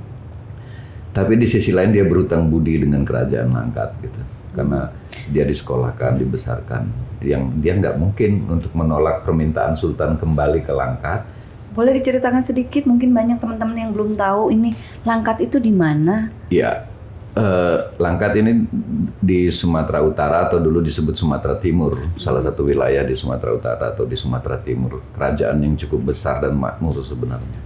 tapi 1.11 1.35
di 1.35 1.43
sisi 1.43 1.75
lain 1.75 1.91
dia 1.91 2.07
berutang 2.07 2.47
budi 2.47 2.79
dengan 2.79 3.03
kerajaan 3.03 3.51
Langkat 3.51 3.99
gitu. 3.99 4.21
Karena 4.55 4.87
dia 5.27 5.43
disekolahkan 5.43 6.15
dibesarkan. 6.23 6.87
Yang 7.19 7.43
dia 7.59 7.73
nggak 7.75 7.95
mungkin 7.99 8.47
untuk 8.47 8.71
menolak 8.71 9.27
permintaan 9.27 9.75
Sultan 9.75 10.15
kembali 10.15 10.63
ke 10.63 10.71
Langkat. 10.71 11.27
Boleh 11.75 11.91
diceritakan 11.99 12.39
sedikit? 12.39 12.87
Mungkin 12.87 13.11
banyak 13.11 13.43
teman-teman 13.43 13.75
yang 13.75 13.91
belum 13.91 14.15
tahu 14.15 14.55
ini 14.55 14.71
Langkat 15.03 15.43
itu 15.43 15.59
di 15.59 15.75
mana? 15.75 16.31
Ya, 16.47 16.87
eh, 17.35 17.77
Langkat 17.95 18.31
ini 18.39 18.65
di 19.21 19.47
Sumatera 19.47 20.03
Utara 20.03 20.49
atau 20.49 20.59
dulu 20.59 20.83
disebut 20.83 21.15
Sumatera 21.15 21.55
Timur, 21.55 21.95
salah 22.17 22.43
satu 22.43 22.67
wilayah 22.67 23.05
di 23.05 23.15
Sumatera 23.15 23.51
Utara 23.55 23.85
atau 23.93 24.03
di 24.03 24.17
Sumatera 24.17 24.59
Timur, 24.59 24.99
kerajaan 25.15 25.61
yang 25.61 25.77
cukup 25.77 26.11
besar 26.11 26.43
dan 26.43 26.57
makmur 26.57 26.99
sebenarnya. 26.99 27.61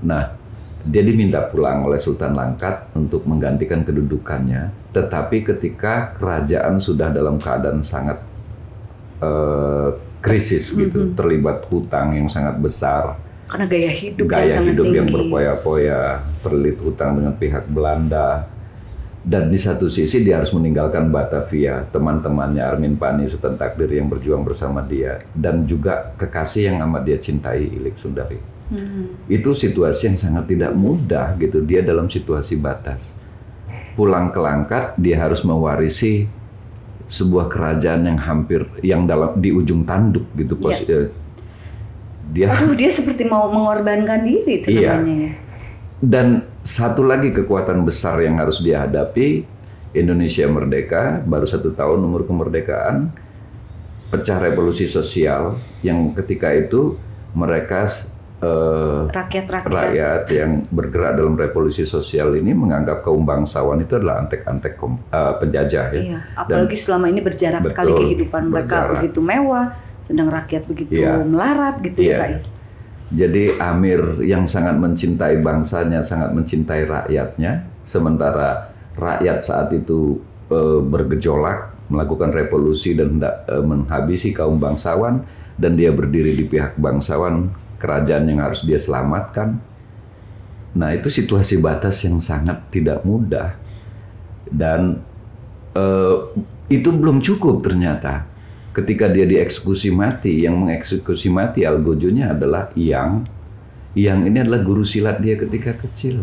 Nah, 0.00 0.32
dia 0.80 1.04
diminta 1.04 1.44
pulang 1.44 1.84
oleh 1.84 2.00
Sultan 2.00 2.32
Langkat 2.32 2.88
untuk 2.96 3.28
menggantikan 3.28 3.84
kedudukannya, 3.84 4.72
tetapi 4.96 5.44
ketika 5.44 6.16
kerajaan 6.16 6.80
sudah 6.80 7.12
dalam 7.12 7.36
keadaan 7.36 7.84
sangat 7.84 8.16
eh, 9.20 9.88
krisis 10.20 10.72
gitu, 10.72 11.12
terlibat 11.12 11.64
hutang 11.68 12.16
yang 12.16 12.28
sangat 12.28 12.56
besar, 12.60 13.16
Karena 13.50 13.66
gaya 13.66 13.90
hidup 13.90 14.24
yang 14.30 14.46
gaya 14.46 14.56
hidup 14.62 14.86
tinggi. 14.86 14.98
yang 15.02 15.08
berpoya-poya, 15.10 16.02
terlilit 16.40 16.78
hutang 16.80 17.18
dengan 17.18 17.34
pihak 17.34 17.66
Belanda. 17.66 18.46
Dan 19.20 19.52
di 19.52 19.60
satu 19.60 19.84
sisi 19.84 20.24
dia 20.24 20.40
harus 20.40 20.48
meninggalkan 20.56 21.12
Batavia, 21.12 21.84
teman-temannya 21.92 22.64
Armin 22.64 22.96
Pani, 22.96 23.28
Sultan 23.28 23.60
Takdir 23.60 23.92
yang 23.92 24.08
berjuang 24.08 24.40
bersama 24.40 24.80
dia, 24.80 25.20
dan 25.36 25.68
juga 25.68 26.16
kekasih 26.16 26.72
yang 26.72 26.80
amat 26.88 27.04
dia 27.04 27.18
cintai, 27.20 27.68
Ilik 27.68 28.00
Sundari. 28.00 28.40
Hmm. 28.72 29.12
Itu 29.28 29.52
situasi 29.52 30.08
yang 30.08 30.16
sangat 30.16 30.48
tidak 30.48 30.72
mudah 30.72 31.36
gitu, 31.36 31.60
dia 31.60 31.84
dalam 31.84 32.08
situasi 32.08 32.56
batas. 32.56 33.12
Pulang 33.92 34.32
ke 34.32 34.40
Langkat, 34.40 34.96
dia 34.96 35.20
harus 35.20 35.44
mewarisi 35.44 36.24
sebuah 37.04 37.50
kerajaan 37.50 38.06
yang 38.06 38.18
hampir 38.22 38.64
yang 38.80 39.02
dalam 39.04 39.36
di 39.36 39.50
ujung 39.50 39.82
tanduk 39.82 40.30
gitu 40.32 40.54
Iya. 40.56 40.62
pos- 40.62 40.86
eh, 40.86 41.08
dia 42.30 42.46
Aduh, 42.54 42.78
dia 42.78 42.86
seperti 42.86 43.26
mau 43.26 43.50
mengorbankan 43.50 44.22
diri 44.22 44.62
itu 44.62 44.70
Iya. 44.70 44.96
namanya 44.96 45.18
ya. 45.28 45.32
Dan 46.00 46.26
satu 46.60 47.02
lagi 47.02 47.32
kekuatan 47.32 47.82
besar 47.82 48.20
yang 48.20 48.36
harus 48.36 48.60
dihadapi 48.60 49.44
Indonesia 49.90 50.46
merdeka 50.46 51.18
baru 51.24 51.48
satu 51.48 51.72
tahun 51.72 51.98
umur 51.98 52.22
kemerdekaan 52.22 53.10
pecah 54.10 54.38
revolusi 54.38 54.84
sosial 54.84 55.54
yang 55.80 56.12
ketika 56.12 56.50
itu 56.52 56.98
mereka 57.32 57.86
eh, 58.42 59.00
Rakyat-rakyat. 59.08 59.70
rakyat 59.70 60.22
yang 60.30 60.50
bergerak 60.68 61.14
dalam 61.14 61.34
revolusi 61.34 61.86
sosial 61.86 62.34
ini 62.34 62.50
menganggap 62.50 63.00
kaum 63.00 63.22
bangsawan 63.22 63.80
itu 63.80 63.96
adalah 63.96 64.20
antek-antek 64.20 64.74
eh, 65.10 65.34
penjajah 65.38 65.86
ya. 65.94 66.00
Iya, 66.02 66.18
apalagi 66.34 66.76
selama 66.76 67.06
ini 67.06 67.22
berjarak 67.22 67.62
sekali 67.64 67.90
Betul, 67.90 68.00
kehidupan 68.04 68.42
mereka 68.46 68.66
berjarak. 68.84 68.92
begitu 69.00 69.20
mewah, 69.22 69.66
sedang 69.98 70.28
rakyat 70.28 70.62
begitu 70.66 70.90
Iya. 70.98 71.22
melarat 71.22 71.74
gitu 71.80 72.00
Iya. 72.02 72.10
ya, 72.10 72.18
Kak 72.20 72.30
Is. 72.36 72.46
Jadi 73.10 73.58
Amir 73.58 74.22
yang 74.22 74.46
sangat 74.46 74.78
mencintai 74.78 75.42
bangsanya, 75.42 75.98
sangat 75.98 76.30
mencintai 76.30 76.86
rakyatnya, 76.86 77.66
sementara 77.82 78.70
rakyat 78.94 79.38
saat 79.42 79.74
itu 79.74 80.22
eh, 80.46 80.78
bergejolak, 80.78 81.74
melakukan 81.90 82.30
revolusi 82.30 82.94
dan 82.94 83.18
hendak 83.18 83.50
eh, 83.50 83.58
menghabisi 83.66 84.30
kaum 84.30 84.62
bangsawan, 84.62 85.26
dan 85.58 85.74
dia 85.74 85.90
berdiri 85.90 86.38
di 86.38 86.46
pihak 86.46 86.78
bangsawan, 86.78 87.50
kerajaan 87.82 88.30
yang 88.30 88.46
harus 88.46 88.62
dia 88.62 88.78
selamatkan. 88.78 89.58
Nah 90.78 90.94
itu 90.94 91.10
situasi 91.10 91.58
batas 91.58 91.98
yang 92.06 92.22
sangat 92.22 92.62
tidak 92.70 93.02
mudah, 93.02 93.58
dan 94.46 95.02
eh, 95.74 96.16
itu 96.70 96.94
belum 96.94 97.18
cukup 97.18 97.66
ternyata. 97.66 98.30
Ketika 98.70 99.10
dia 99.10 99.26
dieksekusi 99.26 99.90
mati, 99.90 100.46
yang 100.46 100.54
mengeksekusi 100.54 101.26
mati 101.26 101.66
algojonya 101.66 102.30
adalah 102.38 102.70
Yang. 102.78 103.26
Yang 103.98 104.18
ini 104.30 104.38
adalah 104.46 104.60
guru 104.62 104.86
silat 104.86 105.18
dia 105.18 105.34
ketika 105.34 105.74
kecil. 105.74 106.22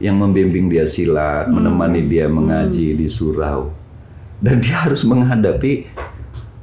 Yang 0.00 0.16
membimbing 0.16 0.72
dia 0.72 0.88
silat, 0.88 1.52
menemani 1.52 2.08
dia 2.08 2.24
mengaji 2.24 2.96
di 2.96 3.06
surau. 3.12 3.68
Dan 4.40 4.64
dia 4.64 4.80
harus 4.80 5.04
menghadapi 5.04 5.84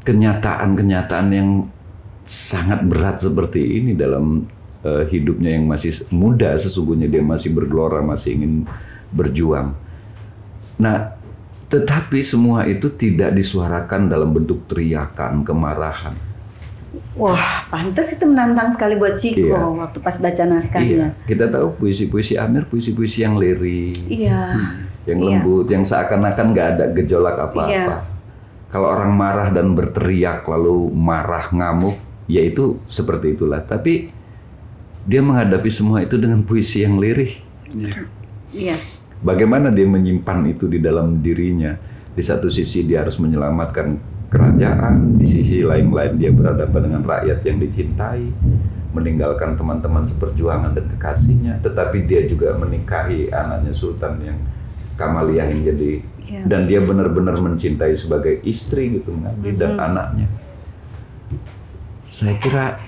kenyataan-kenyataan 0.02 1.28
yang 1.30 1.70
sangat 2.26 2.82
berat 2.82 3.22
seperti 3.22 3.82
ini 3.82 3.94
dalam 3.94 4.50
eh, 4.82 5.06
hidupnya 5.06 5.58
yang 5.58 5.70
masih 5.70 5.94
muda 6.10 6.58
sesungguhnya 6.58 7.06
dia 7.06 7.22
masih 7.22 7.54
bergelora, 7.54 8.02
masih 8.02 8.42
ingin 8.42 8.66
berjuang. 9.14 9.78
Nah, 10.82 11.21
tetapi 11.72 12.20
semua 12.20 12.68
itu 12.68 12.92
tidak 12.92 13.32
disuarakan 13.32 14.12
dalam 14.12 14.36
bentuk 14.36 14.68
teriakan, 14.68 15.48
kemarahan. 15.48 16.12
Wah, 17.16 17.64
pantas 17.72 18.12
itu 18.12 18.28
menantang 18.28 18.68
sekali 18.68 19.00
buat 19.00 19.16
Ciko 19.16 19.56
Iya. 19.56 19.80
waktu 19.80 20.00
pas 20.04 20.20
baca 20.20 20.44
naskahnya. 20.44 21.16
Iya, 21.16 21.28
kita 21.28 21.48
tahu 21.48 21.80
puisi-puisi 21.80 22.36
Amir, 22.36 22.68
puisi-puisi 22.68 23.24
yang 23.24 23.40
lirik, 23.40 23.96
Iya. 24.12 24.52
yang 25.08 25.20
Iya. 25.24 25.28
lembut, 25.40 25.68
yang 25.72 25.88
seakan-akan 25.88 26.52
nggak 26.52 26.68
ada 26.76 26.86
gejolak 26.92 27.40
apa-apa. 27.40 27.72
Iya. 27.72 27.98
Kalau 28.68 28.88
orang 28.92 29.16
marah 29.16 29.48
dan 29.52 29.72
berteriak 29.72 30.44
lalu 30.48 30.92
marah 30.92 31.48
ngamuk, 31.52 31.96
ya 32.28 32.44
itu 32.44 32.80
seperti 32.88 33.36
itulah. 33.40 33.64
Tapi 33.64 34.12
dia 35.08 35.20
menghadapi 35.24 35.68
semua 35.72 36.04
itu 36.04 36.16
dengan 36.20 36.44
puisi 36.44 36.84
yang 36.84 37.00
lirih. 37.00 37.32
Iya. 38.52 38.76
Bagaimana 39.22 39.70
dia 39.70 39.86
menyimpan 39.86 40.40
itu 40.50 40.66
di 40.66 40.82
dalam 40.82 41.22
dirinya? 41.22 41.78
Di 42.12 42.20
satu 42.26 42.50
sisi 42.52 42.84
dia 42.84 43.06
harus 43.06 43.16
menyelamatkan 43.22 43.96
kerajaan, 44.28 45.16
di 45.16 45.26
sisi 45.28 45.64
lain-lain 45.64 46.18
dia 46.18 46.32
berhadapan 46.34 46.82
dengan 46.90 47.02
rakyat 47.06 47.40
yang 47.46 47.58
dicintai, 47.62 48.26
meninggalkan 48.92 49.56
teman-teman 49.56 50.04
seperjuangan 50.04 50.76
dan 50.76 50.86
kekasihnya, 50.98 51.64
tetapi 51.64 52.04
dia 52.04 52.28
juga 52.28 52.52
menikahi 52.58 53.32
anaknya 53.32 53.72
Sultan 53.72 54.20
yang 54.20 54.40
Kamaliah 55.00 55.48
yang 55.48 55.64
jadi 55.64 56.04
Iya. 56.32 56.48
dan 56.48 56.62
dia 56.64 56.80
benar-benar 56.80 57.36
mencintai 57.44 57.92
sebagai 57.92 58.40
istri 58.48 58.88
gitu 58.96 59.12
mengabdi 59.12 59.52
dan 59.60 59.76
anaknya. 59.76 60.32
Saya 62.00 62.40
kira 62.40 62.80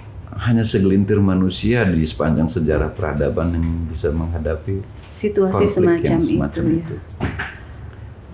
hanya 0.47 0.63
segelintir 0.63 1.19
manusia 1.19 1.83
di 1.83 2.01
sepanjang 2.07 2.47
sejarah 2.47 2.95
peradaban 2.95 3.59
yang 3.59 3.67
bisa 3.91 4.09
menghadapi 4.15 4.79
Situasi 5.13 5.69
konflik 5.69 5.71
semacam, 5.71 6.09
yang 6.09 6.23
semacam 6.25 6.63
itu, 6.65 6.77
itu. 6.77 6.95
ya. 6.97 7.29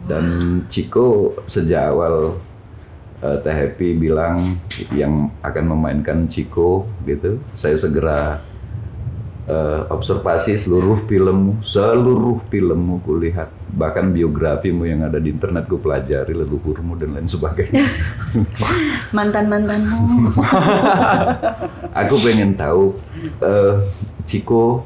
Dan 0.10 0.26
Ciko 0.66 1.38
sejak 1.46 1.94
awal 1.94 2.40
eh, 3.22 3.38
Teh 3.46 3.54
Happy 3.54 3.94
bilang 3.94 4.42
yang 4.96 5.30
akan 5.44 5.66
memainkan 5.76 6.26
Ciko 6.26 6.88
gitu, 7.06 7.38
saya 7.54 7.78
segera 7.78 8.42
eh, 9.46 9.82
observasi 9.92 10.56
seluruh 10.56 11.04
filmmu, 11.06 11.62
seluruh 11.62 12.42
filmmu 12.48 13.06
kulihat, 13.06 13.54
bahkan 13.70 14.10
biografimu 14.10 14.88
yang 14.88 15.06
ada 15.06 15.22
di 15.22 15.30
internet 15.30 15.70
gue 15.70 15.78
pelajari 15.78 16.34
leluhurmu 16.34 16.98
dan 16.98 17.14
lain 17.14 17.28
sebagainya. 17.30 17.86
Mantan 19.18 19.46
mantanmu. 19.46 20.00
aku 22.02 22.16
pengen 22.24 22.58
tahu 22.58 22.98
eh, 23.46 23.76
Ciko 24.26 24.86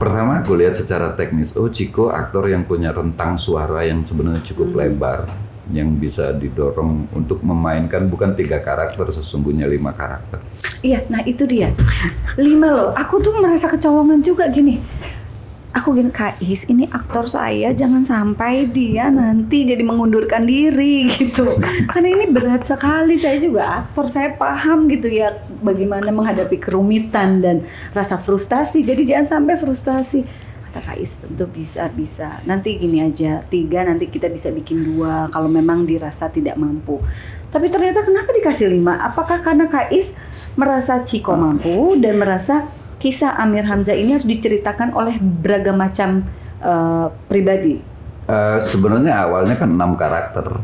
pertama 0.00 0.40
aku 0.40 0.56
lihat 0.56 0.72
secara 0.72 1.12
teknis 1.12 1.52
oh 1.60 1.68
Ciko 1.68 2.08
aktor 2.08 2.48
yang 2.48 2.64
punya 2.64 2.88
rentang 2.88 3.36
suara 3.36 3.84
yang 3.84 4.00
sebenarnya 4.00 4.40
cukup 4.40 4.72
lebar 4.80 5.28
yang 5.68 5.92
bisa 6.00 6.32
didorong 6.32 7.12
untuk 7.12 7.44
memainkan 7.44 8.08
bukan 8.08 8.32
tiga 8.32 8.64
karakter 8.64 9.12
sesungguhnya 9.12 9.68
lima 9.68 9.92
karakter 9.92 10.40
Iya, 10.80 11.04
nah 11.12 11.20
itu 11.28 11.44
dia. 11.44 11.76
Lima 12.40 12.72
loh. 12.72 12.90
Aku 12.96 13.20
tuh 13.20 13.36
merasa 13.36 13.68
kecolongan 13.68 14.24
juga 14.24 14.48
gini. 14.48 14.80
Aku 15.70 15.94
gini, 15.94 16.10
Kak 16.10 16.42
Is, 16.42 16.66
ini 16.66 16.90
aktor 16.90 17.30
saya 17.30 17.70
jangan 17.70 18.02
sampai 18.02 18.66
dia 18.66 19.06
nanti 19.06 19.62
jadi 19.62 19.86
mengundurkan 19.86 20.42
diri 20.42 21.06
gitu. 21.14 21.46
Karena 21.86 22.10
ini 22.10 22.26
berat 22.26 22.66
sekali. 22.66 23.14
Saya 23.14 23.38
juga 23.38 23.86
aktor, 23.86 24.10
saya 24.10 24.34
paham 24.34 24.90
gitu 24.90 25.06
ya 25.06 25.30
bagaimana 25.62 26.10
menghadapi 26.10 26.58
kerumitan 26.58 27.38
dan 27.38 27.56
rasa 27.94 28.18
frustasi. 28.18 28.82
Jadi 28.82 29.14
jangan 29.14 29.38
sampai 29.38 29.54
frustasi. 29.54 30.26
Kata 30.70 30.82
Kak 30.82 30.98
Is, 30.98 31.22
tentu 31.22 31.46
bisa, 31.46 31.86
bisa. 31.94 32.42
Nanti 32.50 32.74
gini 32.74 33.06
aja, 33.06 33.46
tiga 33.46 33.86
nanti 33.86 34.10
kita 34.10 34.26
bisa 34.26 34.50
bikin 34.50 34.82
dua 34.82 35.30
kalau 35.30 35.46
memang 35.46 35.86
dirasa 35.86 36.26
tidak 36.34 36.58
mampu. 36.58 36.98
Tapi 37.50 37.70
ternyata 37.70 38.02
kenapa 38.02 38.34
dikasih 38.34 38.74
lima? 38.74 38.98
Apakah 39.06 39.38
karena 39.38 39.70
Kak 39.70 39.94
Is 39.94 40.18
merasa 40.58 41.02
Ciko 41.06 41.38
mampu 41.38 41.94
dan 41.98 42.18
merasa 42.18 42.66
kisah 43.00 43.34
Amir 43.34 43.64
Hamzah 43.64 43.96
ini 43.96 44.12
harus 44.12 44.28
diceritakan 44.28 44.92
oleh 44.92 45.16
beragam 45.18 45.74
macam 45.74 46.22
eh, 46.60 47.06
pribadi? 47.26 47.80
Eh, 48.24 48.58
sebenarnya 48.60 49.24
awalnya 49.24 49.56
kan 49.56 49.72
enam 49.72 49.96
karakter 49.96 50.60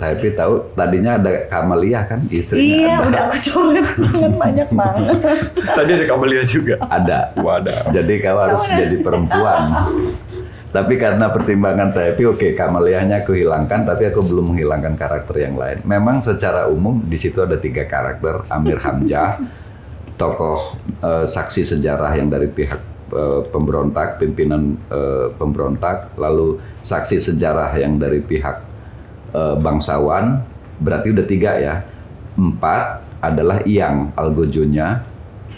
tapi 0.00 0.32
tahu 0.32 0.72
tadinya 0.72 1.20
ada 1.20 1.44
Kamalia 1.44 2.08
kan 2.08 2.24
istrinya 2.32 2.64
Iya, 2.64 2.94
ada. 2.96 3.04
udah 3.04 3.20
aku 3.28 3.36
coret 3.44 3.86
sangat 4.08 4.32
banyak 4.32 4.68
banget. 4.72 5.18
Tadi 5.52 5.90
ada 5.92 6.06
Kamelia 6.08 6.40
juga. 6.40 6.74
ada 6.80 7.18
Wadah. 7.36 7.92
jadi 7.92 8.12
kau 8.24 8.40
harus 8.40 8.64
jadi 8.64 8.96
perempuan 9.04 9.60
tapi 10.70 10.94
karena 10.96 11.28
pertimbangan 11.28 11.90
tapi 11.90 12.22
oke 12.24 12.54
Kamaliahnya 12.54 13.20
aku 13.20 13.34
hilangkan 13.34 13.82
tapi 13.82 14.06
aku 14.06 14.22
belum 14.22 14.54
menghilangkan 14.54 14.94
karakter 14.94 15.34
yang 15.42 15.58
lain 15.58 15.82
memang 15.82 16.22
secara 16.22 16.70
umum 16.70 17.02
di 17.02 17.18
situ 17.18 17.42
ada 17.42 17.58
tiga 17.58 17.82
karakter 17.84 18.46
Amir 18.48 18.78
Hamzah 18.78 19.36
tokoh 20.20 20.76
eh, 21.00 21.24
saksi 21.24 21.64
sejarah 21.64 22.12
yang 22.12 22.28
dari 22.28 22.52
pihak 22.52 22.80
eh, 23.16 23.40
pemberontak 23.48 24.20
pimpinan 24.20 24.76
eh, 24.92 25.32
pemberontak 25.32 26.12
lalu 26.20 26.60
saksi 26.84 27.16
sejarah 27.16 27.72
yang 27.80 27.96
dari 27.96 28.20
pihak 28.20 28.60
eh, 29.32 29.56
bangsawan 29.56 30.44
berarti 30.76 31.16
udah 31.16 31.24
tiga 31.24 31.56
ya. 31.56 31.74
Empat 32.36 33.04
adalah 33.20 33.60
Iyang 33.64 34.12
Algojonya. 34.16 35.04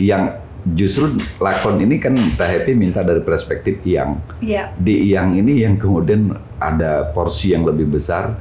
Yang 0.03 0.43
justru 0.75 1.15
lakon 1.39 1.79
ini 1.83 1.99
kan 1.99 2.15
Teh 2.15 2.49
Happy 2.49 2.75
minta 2.75 3.03
dari 3.03 3.19
perspektif 3.23 3.83
Iyang 3.83 4.19
Iya. 4.39 4.71
di 4.79 5.11
Iyang 5.11 5.35
ini 5.35 5.63
yang 5.63 5.75
kemudian 5.75 6.39
ada 6.63 7.11
porsi 7.11 7.51
yang 7.51 7.67
lebih 7.67 7.91
besar 7.91 8.35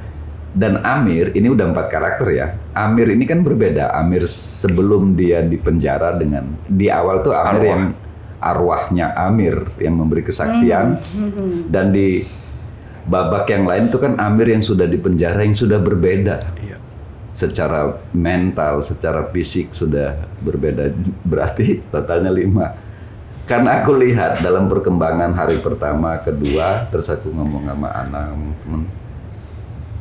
dan 0.52 0.84
Amir 0.84 1.32
ini 1.32 1.48
udah 1.48 1.72
empat 1.72 1.86
karakter 1.88 2.28
ya 2.28 2.46
Amir 2.76 3.08
ini 3.12 3.24
kan 3.24 3.40
berbeda 3.40 3.88
Amir 3.96 4.28
sebelum 4.28 5.16
dia 5.16 5.40
di 5.40 5.56
penjara 5.56 6.12
dengan 6.12 6.44
di 6.68 6.92
awal 6.92 7.24
tuh 7.24 7.32
Amir 7.32 7.48
Arwah. 7.56 7.68
yang 7.72 7.84
arwahnya 8.42 9.06
Amir 9.16 9.56
yang 9.80 9.94
memberi 9.96 10.20
kesaksian 10.20 11.00
dan 11.72 11.94
di 11.94 12.20
babak 13.08 13.48
yang 13.48 13.64
lain 13.64 13.88
tuh 13.88 14.02
kan 14.02 14.20
Amir 14.20 14.52
yang 14.52 14.60
sudah 14.60 14.84
di 14.84 15.00
penjara 15.00 15.40
yang 15.40 15.56
sudah 15.56 15.80
berbeda 15.80 16.36
Iya. 16.60 16.76
secara 17.32 17.96
mental, 18.12 18.84
secara 18.84 19.24
fisik 19.32 19.72
sudah 19.72 20.28
berbeda. 20.44 20.92
Berarti 21.24 21.80
totalnya 21.88 22.28
lima. 22.28 22.76
Karena 23.48 23.80
aku 23.80 23.96
lihat 23.96 24.44
dalam 24.44 24.68
perkembangan 24.68 25.32
hari 25.34 25.58
pertama, 25.58 26.20
kedua, 26.20 26.86
terus 26.92 27.08
aku 27.10 27.32
ngomong 27.32 27.66
sama 27.66 27.88
anak, 27.90 28.36
ngomong 28.36 28.54
temen, 28.62 28.82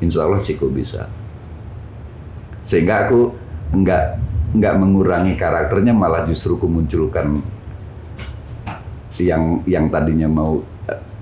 insya 0.02 0.28
Allah 0.28 0.42
Ciko 0.42 0.68
bisa. 0.68 1.08
Sehingga 2.62 3.08
aku 3.08 3.32
nggak 3.72 4.04
nggak 4.52 4.76
mengurangi 4.76 5.34
karakternya, 5.40 5.96
malah 5.96 6.28
justru 6.28 6.60
aku 6.60 6.68
munculkan 6.68 7.40
yang 9.22 9.62
yang 9.70 9.86
tadinya 9.88 10.26
mau 10.26 10.66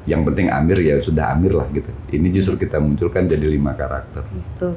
yang 0.09 0.25
penting 0.25 0.49
Amir 0.49 0.81
ya 0.81 0.97
sudah 0.97 1.35
Amir 1.37 1.53
lah 1.53 1.69
gitu. 1.69 1.93
Ini 2.09 2.27
justru 2.33 2.65
kita 2.65 2.81
munculkan 2.81 3.29
jadi 3.29 3.45
lima 3.45 3.77
karakter. 3.77 4.25
Betul. 4.25 4.73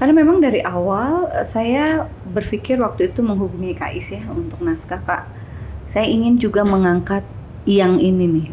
Karena 0.00 0.12
memang 0.16 0.40
dari 0.40 0.64
awal 0.64 1.28
eh, 1.28 1.44
saya 1.44 2.08
berpikir 2.32 2.80
waktu 2.80 3.12
itu 3.12 3.20
menghubungi 3.20 3.76
Kak 3.76 3.92
Is 3.92 4.16
ya 4.16 4.24
untuk 4.32 4.64
naskah 4.64 5.02
Kak. 5.04 5.28
Saya 5.84 6.08
ingin 6.08 6.40
juga 6.40 6.64
mengangkat 6.64 7.20
yang 7.68 8.00
ini 8.00 8.24
nih. 8.24 8.46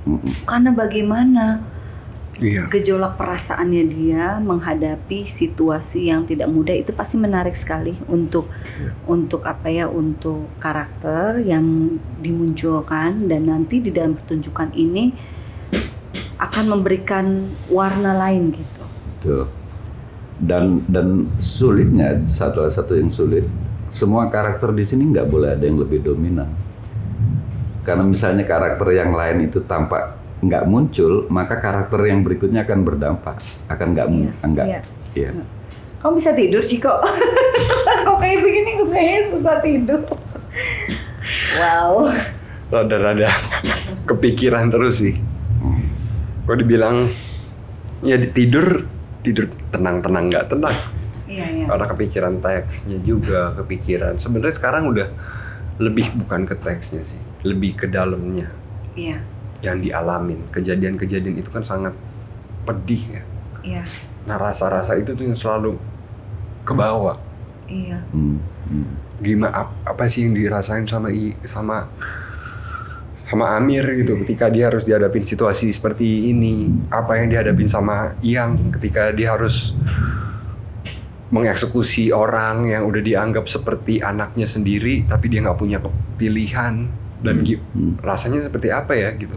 Karena 0.44 0.76
bagaimana 0.76 1.64
Iya. 2.40 2.72
gejolak 2.72 3.20
perasaannya 3.20 3.84
dia 3.92 4.40
menghadapi 4.40 5.28
situasi 5.28 6.08
yang 6.08 6.24
tidak 6.24 6.48
mudah 6.48 6.72
itu 6.72 6.96
pasti 6.96 7.20
menarik 7.20 7.52
sekali 7.52 8.00
untuk 8.08 8.48
untuk 9.04 9.44
apa 9.44 9.68
ya 9.68 9.92
untuk 9.92 10.48
karakter 10.56 11.44
yang 11.44 12.00
dimunculkan 12.24 13.28
dan 13.28 13.52
nanti 13.52 13.84
di 13.84 13.92
dalam 13.92 14.16
pertunjukan 14.16 14.72
ini 14.72 15.12
akan 16.40 16.66
memberikan 16.72 17.52
warna 17.68 18.16
lain 18.16 18.56
gitu. 18.56 18.84
Betul. 19.20 19.44
Dan 20.40 20.88
dan 20.88 21.28
sulitnya 21.36 22.24
satu 22.24 22.64
satu 22.72 22.96
yang 22.96 23.12
sulit 23.12 23.44
semua 23.92 24.32
karakter 24.32 24.72
di 24.72 24.88
sini 24.88 25.12
nggak 25.12 25.28
boleh 25.28 25.52
ada 25.52 25.68
yang 25.68 25.76
lebih 25.76 26.00
dominan. 26.00 26.48
Karena 27.84 28.08
misalnya 28.08 28.48
karakter 28.48 28.88
yang 28.96 29.12
lain 29.12 29.52
itu 29.52 29.60
tampak 29.68 30.19
nggak 30.40 30.64
muncul, 30.66 31.28
maka 31.28 31.60
karakter 31.60 32.00
yang 32.06 32.24
berikutnya 32.24 32.64
akan 32.64 32.80
berdampak, 32.82 33.38
akan 33.68 33.88
nggak 33.92 34.08
mu- 34.08 34.32
Iya, 34.32 34.46
nggak. 34.46 34.68
iya. 34.68 34.82
Iya. 35.14 35.32
Kamu 36.00 36.16
bisa 36.16 36.32
tidur 36.32 36.64
sih 36.64 36.80
kok. 36.80 36.96
kok 38.08 38.18
kayak 38.18 38.40
begini 38.40 38.80
kok 38.80 38.90
kayaknya 38.90 39.22
susah 39.30 39.56
tidur. 39.60 40.00
Wow. 41.60 42.08
Rada-rada 42.70 43.28
kepikiran 44.06 44.72
terus 44.72 45.02
sih. 45.02 45.20
Kok 46.46 46.56
dibilang 46.56 47.12
ya 48.00 48.16
tidur 48.32 48.88
tidur 49.20 49.52
tenang-tenang 49.70 50.32
nggak 50.32 50.46
tenang. 50.48 50.78
Iya 51.28 51.46
iya. 51.52 51.66
Karena 51.68 51.86
kepikiran 51.86 52.34
teksnya 52.40 52.98
juga 53.04 53.54
kepikiran. 53.54 54.16
Sebenarnya 54.18 54.56
sekarang 54.56 54.88
udah 54.88 55.08
lebih 55.80 56.12
bukan 56.16 56.44
ke 56.44 56.56
teksnya 56.56 57.04
sih, 57.04 57.20
lebih 57.40 57.72
ke 57.74 57.88
dalamnya 57.88 58.52
Iya 58.94 59.24
yang 59.60 59.80
dialamin. 59.80 60.48
Kejadian-kejadian 60.50 61.36
itu 61.36 61.50
kan 61.50 61.62
sangat 61.62 61.94
pedih 62.64 63.02
ya. 63.10 63.24
iya 63.60 63.84
Nah 64.24 64.38
rasa-rasa 64.38 64.96
itu 64.96 65.12
tuh 65.12 65.26
yang 65.26 65.36
selalu 65.36 65.76
ke 66.64 66.72
bawah. 66.72 67.18
iya. 67.66 68.00
Hmm, 68.12 68.38
hmm. 68.68 68.88
Gimana 69.20 69.52
ap- 69.52 69.76
apa 69.84 70.08
sih 70.08 70.24
yang 70.24 70.32
dirasain 70.32 70.88
sama 70.88 71.12
I- 71.12 71.36
sama 71.44 71.90
sama 73.26 73.54
Amir 73.54 73.86
gitu 73.94 74.18
ketika 74.26 74.50
dia 74.50 74.74
harus 74.74 74.82
dihadapin 74.82 75.22
situasi 75.22 75.70
seperti 75.70 76.34
ini 76.34 76.66
apa 76.90 77.14
yang 77.14 77.30
dihadapin 77.30 77.70
sama 77.70 78.18
Iyang 78.26 78.74
ketika 78.74 79.14
dia 79.14 79.38
harus 79.38 79.78
mengeksekusi 81.30 82.10
orang 82.10 82.66
yang 82.66 82.90
udah 82.90 83.02
dianggap 83.06 83.46
seperti 83.46 84.02
anaknya 84.02 84.50
sendiri 84.50 85.06
tapi 85.06 85.30
dia 85.30 85.46
nggak 85.46 85.60
punya 85.62 85.78
pilihan 86.18 86.90
dan 87.20 87.44
gi- 87.44 87.60
Hmm. 87.74 88.00
rasanya 88.00 88.40
seperti 88.40 88.72
apa 88.72 88.96
ya 88.96 89.12
gitu 89.14 89.36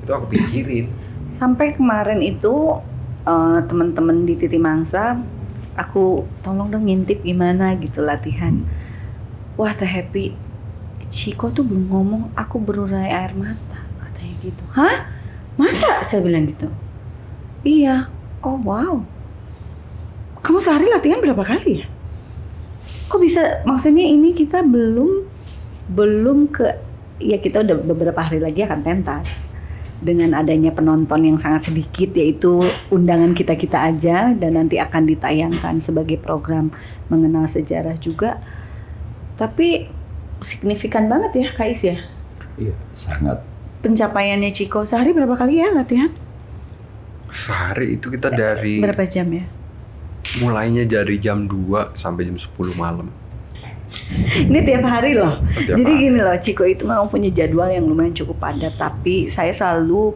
itu 0.00 0.10
aku 0.10 0.26
pikirin 0.28 0.86
Sampai 1.28 1.76
kemarin 1.76 2.24
itu 2.24 2.80
eh, 3.22 3.60
teman-teman 3.68 4.24
di 4.24 4.32
Titi 4.32 4.56
Mangsa 4.56 5.20
aku 5.76 6.24
tolong 6.40 6.72
dong 6.72 6.88
ngintip 6.88 7.20
gimana 7.20 7.76
gitu 7.76 8.00
latihan. 8.00 8.64
Wah 9.60 9.68
teh 9.68 9.84
happy. 9.84 10.32
Ciko 11.08 11.52
tuh 11.52 11.68
belum 11.68 11.92
ngomong 11.92 12.22
aku 12.32 12.56
berurai 12.56 13.12
air 13.12 13.36
mata 13.36 13.84
katanya 14.00 14.34
gitu. 14.40 14.62
Hah? 14.72 15.04
Masa? 15.60 16.00
Saya 16.00 16.24
bilang 16.24 16.48
gitu. 16.48 16.72
Iya. 17.60 18.08
Oh 18.40 18.56
wow. 18.56 19.04
Kamu 20.40 20.64
sehari 20.64 20.88
latihan 20.88 21.20
berapa 21.20 21.44
kali 21.44 21.84
ya? 21.84 21.86
Kok 23.08 23.20
bisa? 23.20 23.60
Maksudnya 23.68 24.08
ini 24.08 24.32
kita 24.32 24.64
belum 24.64 25.28
belum 25.92 26.48
ke 26.48 26.72
ya 27.18 27.38
kita 27.38 27.66
udah 27.66 27.76
beberapa 27.82 28.18
hari 28.18 28.38
lagi 28.38 28.62
akan 28.64 28.80
pentas 28.82 29.42
dengan 29.98 30.30
adanya 30.38 30.70
penonton 30.70 31.26
yang 31.26 31.38
sangat 31.42 31.74
sedikit 31.74 32.14
yaitu 32.14 32.62
undangan 32.94 33.34
kita 33.34 33.58
kita 33.58 33.82
aja 33.82 34.30
dan 34.30 34.54
nanti 34.54 34.78
akan 34.78 35.10
ditayangkan 35.10 35.82
sebagai 35.82 36.22
program 36.22 36.70
mengenal 37.10 37.50
sejarah 37.50 37.98
juga 37.98 38.38
tapi 39.34 39.90
signifikan 40.38 41.10
banget 41.10 41.30
ya 41.34 41.48
Kak 41.50 41.68
Is 41.74 41.82
ya 41.82 41.98
Iya, 42.58 42.74
sangat. 42.90 43.38
Pencapaiannya 43.86 44.50
Ciko 44.50 44.82
sehari 44.82 45.14
berapa 45.14 45.38
kali 45.38 45.62
ya 45.62 45.70
latihan? 45.70 46.10
Sehari 47.30 47.94
itu 47.94 48.10
kita 48.10 48.34
dari 48.34 48.82
Berapa 48.82 49.06
jam 49.06 49.30
ya? 49.30 49.46
mulainya 50.44 50.84
dari 50.84 51.16
jam 51.16 51.48
2 51.48 51.96
sampai 51.96 52.28
jam 52.28 52.36
10 52.36 52.52
malam. 52.76 53.08
Ini 54.52 54.58
tiap 54.64 54.84
hari 54.84 55.16
loh. 55.16 55.40
Tiap 55.48 55.80
Jadi 55.80 55.92
hari. 55.92 56.02
gini 56.08 56.18
loh, 56.20 56.36
Ciko 56.36 56.64
itu 56.68 56.84
memang 56.84 57.08
punya 57.08 57.32
jadwal 57.32 57.72
yang 57.72 57.88
lumayan 57.88 58.12
cukup 58.12 58.36
padat, 58.36 58.76
tapi 58.76 59.32
saya 59.32 59.50
selalu 59.50 60.12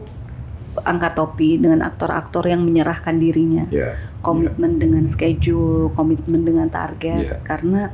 angkat 0.81 1.13
topi 1.13 1.61
dengan 1.61 1.85
aktor-aktor 1.85 2.49
yang 2.49 2.61
menyerahkan 2.65 3.17
dirinya. 3.17 3.65
Ya. 3.69 3.97
Komitmen 4.21 4.81
dengan 4.81 5.05
schedule, 5.05 5.93
komitmen 5.93 6.41
dengan 6.45 6.69
target, 6.69 7.25
Iya. 7.29 7.37
karena 7.45 7.93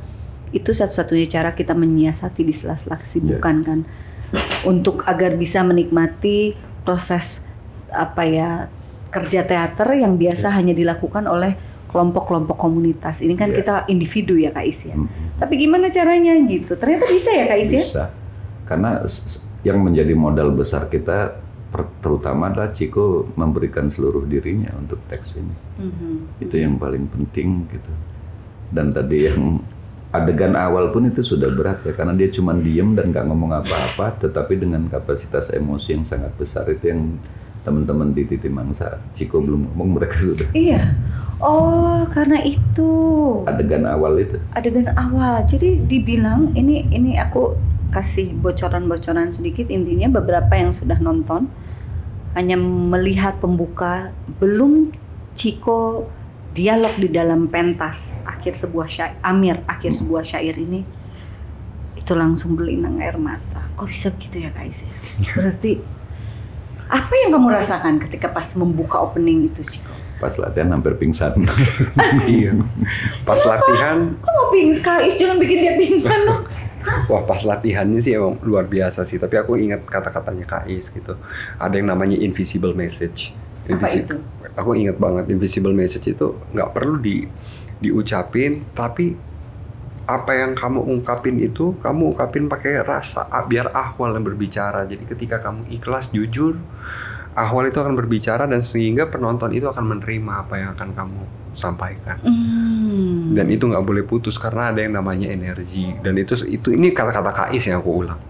itu 0.50 0.70
satu-satunya 0.72 1.26
cara 1.30 1.50
kita 1.54 1.76
menyiasati 1.76 2.42
di 2.42 2.54
sela-sela 2.54 2.96
kesibukan 2.96 3.56
Iya. 3.60 3.66
kan. 3.66 3.78
Untuk 4.64 5.02
agar 5.04 5.34
bisa 5.34 5.60
menikmati 5.66 6.54
proses 6.86 7.50
apa 7.90 8.22
ya 8.22 8.50
kerja 9.10 9.42
teater 9.42 9.90
yang 9.98 10.14
biasa 10.14 10.54
hanya 10.54 10.70
dilakukan 10.70 11.26
oleh 11.26 11.58
kelompok-kelompok 11.90 12.54
komunitas. 12.54 13.18
Ini 13.20 13.34
kan 13.34 13.50
Iya. 13.50 13.56
kita 13.60 13.74
individu 13.90 14.38
ya 14.38 14.54
Kak 14.54 14.62
Is 14.62 14.86
ya. 14.86 14.94
Mm. 14.94 15.10
Tapi 15.42 15.54
gimana 15.58 15.90
caranya 15.90 16.38
gitu? 16.46 16.78
Ternyata 16.78 17.10
bisa 17.10 17.34
ya 17.34 17.44
Kak 17.50 17.58
Is 17.58 17.70
ya? 17.74 17.82
Bisa. 17.82 18.04
Karena 18.62 19.02
yang 19.66 19.82
menjadi 19.82 20.14
modal 20.14 20.54
besar 20.54 20.86
kita 20.86 21.42
terutama 22.02 22.50
adalah 22.50 22.70
Ciko 22.70 23.30
memberikan 23.34 23.90
seluruh 23.90 24.26
dirinya 24.26 24.74
untuk 24.78 25.02
teks 25.06 25.38
ini. 25.38 25.54
Mhm. 25.78 26.42
Itu 26.42 26.54
yang 26.58 26.78
paling 26.78 27.06
penting 27.10 27.66
gitu. 27.70 27.92
Dan 28.70 28.90
tadi 28.90 29.26
yang 29.26 29.62
adegan 30.10 30.58
awal 30.58 30.90
pun 30.90 31.06
itu 31.06 31.22
sudah 31.22 31.50
berat 31.54 31.86
ya 31.86 31.94
karena 31.94 32.10
dia 32.18 32.26
cuma 32.34 32.50
diem 32.58 32.98
dan 32.98 33.14
nggak 33.14 33.30
ngomong 33.30 33.62
apa-apa 33.62 34.18
tetapi 34.18 34.58
dengan 34.58 34.90
kapasitas 34.90 35.54
emosi 35.54 35.94
yang 35.94 36.02
sangat 36.02 36.34
besar 36.34 36.66
itu 36.66 36.90
yang 36.90 37.14
teman-teman 37.60 38.16
di 38.16 38.24
Titi 38.24 38.48
Mangsa 38.48 39.00
Ciko 39.12 39.44
belum 39.44 39.72
ngomong 39.72 40.00
mereka 40.00 40.16
sudah 40.16 40.48
Iya. 40.56 40.96
Oh, 41.40 42.04
karena 42.12 42.44
itu 42.44 42.90
adegan 43.48 43.88
awal 43.88 44.20
itu 44.20 44.36
adegan 44.52 44.92
awal. 44.92 45.44
Jadi 45.48 45.80
dibilang 45.88 46.52
ini 46.52 46.84
ini 46.92 47.16
aku 47.16 47.56
kasih 47.90 48.36
bocoran-bocoran 48.36 49.32
sedikit 49.32 49.66
intinya 49.72 50.20
beberapa 50.20 50.52
yang 50.54 50.70
sudah 50.70 51.00
nonton 51.00 51.48
hanya 52.36 52.54
melihat 52.60 53.40
pembuka 53.42 54.14
belum 54.38 54.94
Ciko 55.34 56.06
dialog 56.52 56.92
di 56.98 57.08
dalam 57.08 57.48
pentas 57.48 58.12
akhir 58.26 58.52
sebuah 58.52 58.86
syair 58.90 59.16
Amir 59.22 59.62
akhir 59.64 59.94
sebuah 59.94 60.26
syair 60.26 60.58
ini 60.58 60.82
itu 61.96 62.12
langsung 62.18 62.58
belinang 62.58 62.98
air 62.98 63.16
mata. 63.16 63.64
Kok 63.78 63.88
bisa 63.88 64.10
begitu 64.12 64.44
ya 64.44 64.50
Kak 64.50 64.64
ya? 64.66 64.88
Berarti 65.38 65.99
apa 66.90 67.14
yang 67.16 67.30
kamu 67.30 67.48
rasakan 67.48 68.02
ketika 68.02 68.28
pas 68.28 68.50
membuka 68.54 68.98
opening 68.98 69.46
itu 69.46 69.62
Ciko? 69.62 69.94
pas 70.20 70.36
latihan 70.36 70.68
hampir 70.68 71.00
pingsan 71.00 71.32
iya. 72.28 72.52
Pas 73.24 73.40
latihan, 73.40 74.12
Kok 74.20 74.28
mau 74.28 74.52
pingsan? 74.52 74.84
Kak 74.84 75.00
Is 75.00 75.16
jangan 75.16 75.40
bikin 75.40 75.64
dia 75.64 75.74
pingsan 75.80 76.20
dong. 76.28 76.44
wah 77.08 77.24
pas 77.24 77.40
latihannya 77.40 78.00
sih 78.00 78.12
emang 78.12 78.36
luar 78.42 78.68
biasa 78.68 79.08
sih. 79.08 79.16
Tapi 79.16 79.40
aku 79.40 79.56
ingat 79.56 79.80
kata-katanya 79.88 80.44
Kais 80.44 80.92
gitu. 80.92 81.16
Ada 81.56 81.80
yang 81.80 81.88
namanya 81.88 82.20
invisible 82.20 82.76
message. 82.76 83.32
Apa 83.64 83.80
Invisi- 83.80 84.04
itu? 84.04 84.16
Aku 84.52 84.76
ingat 84.76 85.00
banget 85.00 85.32
invisible 85.32 85.72
message 85.72 86.12
itu 86.12 86.36
nggak 86.52 86.68
perlu 86.68 87.00
di 87.00 87.24
diucapin, 87.80 88.60
tapi 88.76 89.16
apa 90.10 90.34
yang 90.34 90.58
kamu 90.58 90.82
ungkapin 90.82 91.38
itu 91.38 91.78
kamu 91.78 92.14
ungkapin 92.14 92.50
pakai 92.50 92.82
rasa 92.82 93.30
ah, 93.30 93.46
biar 93.46 93.70
ahwal 93.70 94.12
yang 94.18 94.26
berbicara. 94.26 94.82
Jadi 94.84 95.06
ketika 95.06 95.38
kamu 95.38 95.70
ikhlas 95.70 96.10
jujur, 96.10 96.58
ahwal 97.38 97.70
itu 97.70 97.78
akan 97.78 97.94
berbicara 97.94 98.50
dan 98.50 98.60
sehingga 98.60 99.06
penonton 99.06 99.54
itu 99.54 99.70
akan 99.70 99.96
menerima 99.96 100.32
apa 100.46 100.54
yang 100.58 100.70
akan 100.74 100.90
kamu 100.92 101.22
sampaikan. 101.54 102.18
Hmm. 102.22 103.34
dan 103.34 103.46
itu 103.50 103.66
nggak 103.66 103.84
boleh 103.86 104.04
putus 104.06 104.38
karena 104.38 104.74
ada 104.74 104.82
yang 104.82 104.98
namanya 104.98 105.30
energi 105.30 105.94
dan 106.02 106.18
itu 106.18 106.34
itu 106.46 106.74
ini 106.74 106.90
kata-kata 106.90 107.30
Kais 107.30 107.66
yang 107.70 107.82
aku 107.82 108.06
ulang 108.06 108.20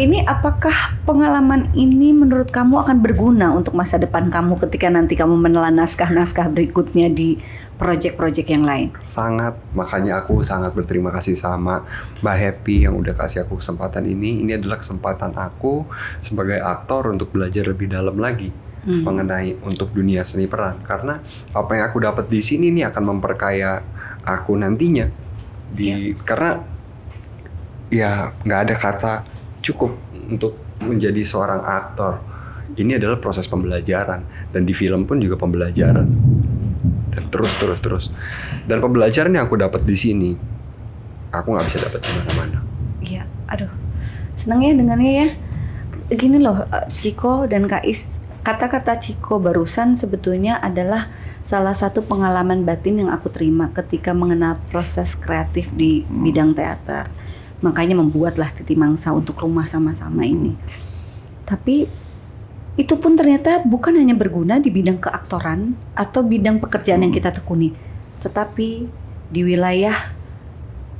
Ini 0.00 0.24
apakah 0.24 0.96
pengalaman 1.04 1.68
ini 1.76 2.16
menurut 2.16 2.48
kamu 2.48 2.80
akan 2.80 2.96
berguna 3.04 3.52
untuk 3.52 3.76
masa 3.76 4.00
depan 4.00 4.32
kamu 4.32 4.56
ketika 4.56 4.88
nanti 4.88 5.16
kamu 5.16 5.36
menelan 5.36 5.76
naskah-naskah 5.76 6.48
berikutnya 6.48 7.12
di 7.12 7.36
proyek-proyek 7.80 8.46
yang 8.52 8.68
lain? 8.68 8.92
sangat 9.00 9.56
makanya 9.72 10.20
aku 10.20 10.44
sangat 10.44 10.76
berterima 10.76 11.08
kasih 11.08 11.32
sama 11.32 11.82
Mbak 12.20 12.36
Happy 12.36 12.84
yang 12.84 13.00
udah 13.00 13.16
kasih 13.16 13.48
aku 13.48 13.56
kesempatan 13.58 14.04
ini. 14.04 14.44
Ini 14.44 14.60
adalah 14.60 14.76
kesempatan 14.76 15.32
aku 15.40 15.88
sebagai 16.20 16.60
aktor 16.60 17.08
untuk 17.08 17.32
belajar 17.32 17.64
lebih 17.64 17.88
dalam 17.88 18.20
lagi 18.20 18.52
Hmm. 18.80 19.04
mengenai 19.04 19.60
untuk 19.60 19.92
dunia 19.92 20.24
seni 20.24 20.48
peran. 20.48 20.80
Karena 20.80 21.20
apa 21.52 21.70
yang 21.76 21.84
aku 21.92 22.00
dapat 22.00 22.32
di 22.32 22.40
sini 22.40 22.72
ini 22.72 22.80
akan 22.80 23.16
memperkaya 23.16 23.84
aku 24.24 24.56
nantinya. 24.56 25.04
Di 25.70 26.16
karena 26.24 26.56
ya 27.92 28.32
nggak 28.40 28.60
ada 28.64 28.74
kata 28.74 29.12
cukup 29.60 29.92
untuk 30.32 30.56
menjadi 30.80 31.20
seorang 31.20 31.60
aktor. 31.60 32.24
Ini 32.72 32.96
adalah 32.96 33.20
proses 33.20 33.44
pembelajaran. 33.44 34.24
Dan 34.48 34.64
di 34.64 34.72
film 34.72 35.04
pun 35.04 35.20
juga 35.20 35.36
pembelajaran 35.36 36.29
dan 37.10 37.26
terus 37.28 37.52
terus 37.58 37.80
terus 37.82 38.04
dan 38.66 38.78
pembelajaran 38.78 39.34
yang 39.34 39.46
aku 39.50 39.58
dapat 39.58 39.82
di 39.86 39.96
sini 39.98 40.30
aku 41.30 41.54
nggak 41.54 41.66
bisa 41.66 41.78
dapat 41.82 42.00
di 42.02 42.10
mana-mana 42.14 42.70
Iya, 43.00 43.24
aduh, 43.48 43.72
seneng 44.36 44.60
ya 44.60 44.72
dengannya 44.76 45.12
ya. 45.16 45.28
Gini 46.12 46.36
loh, 46.36 46.68
eh, 46.68 46.86
Ciko 46.92 47.48
dan 47.48 47.64
Kais, 47.64 48.20
kata-kata 48.44 49.00
Ciko 49.00 49.40
barusan 49.40 49.96
sebetulnya 49.96 50.60
adalah 50.60 51.08
salah 51.40 51.72
satu 51.72 52.04
pengalaman 52.04 52.68
batin 52.68 53.00
yang 53.00 53.10
aku 53.10 53.32
terima 53.32 53.72
ketika 53.72 54.12
mengenal 54.12 54.60
proses 54.68 55.16
kreatif 55.16 55.72
di 55.72 56.04
bidang 56.06 56.52
teater. 56.52 57.08
Makanya 57.64 57.96
membuatlah 57.96 58.52
Titi 58.52 58.76
Mangsa 58.76 59.12
untuk 59.12 59.40
rumah 59.40 59.64
sama-sama 59.64 60.24
ini. 60.24 60.56
Tapi 61.44 61.88
itu 62.74 62.94
pun 62.94 63.12
ternyata 63.12 63.60
bukan 63.60 63.94
hanya 63.94 64.12
berguna 64.12 64.56
di 64.56 64.68
bidang 64.68 64.96
keaktoran 64.96 65.74
atau 65.92 66.20
bidang 66.20 66.58
pekerjaan 66.58 67.00
yang 67.00 67.10
kita 67.10 67.30
tekuni, 67.30 67.74
tetapi 68.18 68.86
di 69.26 69.40
wilayah 69.40 69.94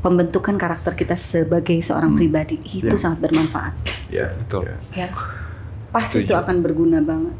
pembentukan 0.01 0.55
karakter 0.55 0.95
kita 0.95 1.13
sebagai 1.13 1.77
seorang 1.79 2.15
pribadi 2.15 2.57
itu 2.65 2.89
Ya. 2.89 2.97
sangat 2.97 3.21
bermanfaat. 3.21 3.75
ya 4.09 4.27
betul 4.33 4.65
Ya, 4.91 5.07
pasti 5.91 6.23
itu 6.23 6.33
akan 6.33 6.61
berguna 6.61 6.99
banget. 6.99 7.37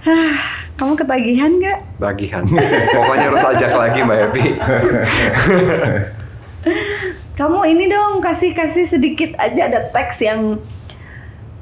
Hah, 0.00 0.40
kamu 0.74 0.96
ketagihan 0.96 1.52
nggak? 1.52 1.78
tagihan 1.98 2.40
pokoknya 2.96 3.26
harus 3.28 3.44
ajak 3.52 3.72
lagi 3.74 3.98
Mbak 4.00 4.16
Happy 4.18 4.44
Kamu 7.32 7.64
ini 7.64 7.84
dong 7.84 8.20
kasih 8.20 8.52
kasih 8.52 8.84
sedikit 8.84 9.32
aja 9.36 9.66
ada 9.66 9.80
teks 9.82 10.20
yang 10.20 10.60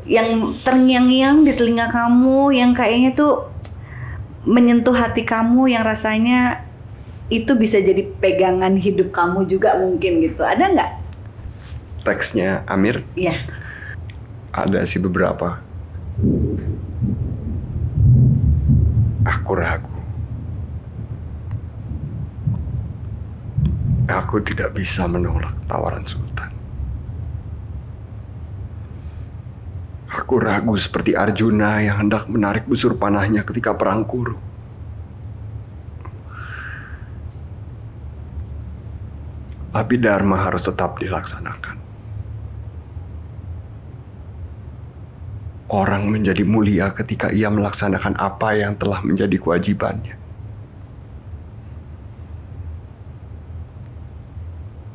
yang 0.08 0.56
terngiang-ngiang 0.64 1.44
di 1.44 1.52
telinga 1.52 1.92
kamu 1.92 2.56
yang 2.56 2.72
kayaknya 2.72 3.12
tuh 3.12 3.46
menyentuh 4.48 4.96
hati 4.96 5.22
kamu 5.28 5.68
yang 5.68 5.84
rasanya 5.84 6.64
itu 7.28 7.52
bisa 7.54 7.76
jadi 7.78 8.08
pegangan 8.18 8.72
hidup 8.80 9.12
kamu 9.12 9.44
juga 9.44 9.76
mungkin 9.76 10.24
gitu. 10.24 10.40
Ada 10.40 10.72
nggak? 10.72 10.92
teksnya 12.08 12.64
Amir 12.64 13.04
Iya. 13.12 13.36
ada 14.48 14.80
sih 14.88 14.96
beberapa 14.96 15.60
aku 19.28 19.52
ragu 19.52 19.92
aku 24.08 24.40
tidak 24.40 24.72
bisa 24.72 25.04
menolak 25.04 25.52
tawaran 25.68 26.08
Sultan 26.08 26.48
aku 30.28 30.44
ragu 30.44 30.76
seperti 30.76 31.16
Arjuna 31.16 31.80
yang 31.80 32.04
hendak 32.04 32.28
menarik 32.28 32.68
busur 32.68 33.00
panahnya 33.00 33.48
ketika 33.48 33.72
perang 33.72 34.04
kuru 34.04 34.36
Abhidharma 39.72 40.36
harus 40.36 40.68
tetap 40.68 41.00
dilaksanakan 41.00 41.80
Orang 45.72 46.12
menjadi 46.12 46.44
mulia 46.44 46.92
ketika 46.92 47.32
ia 47.32 47.48
melaksanakan 47.48 48.20
apa 48.20 48.52
yang 48.52 48.76
telah 48.76 49.04
menjadi 49.04 49.36
kewajibannya. 49.36 50.16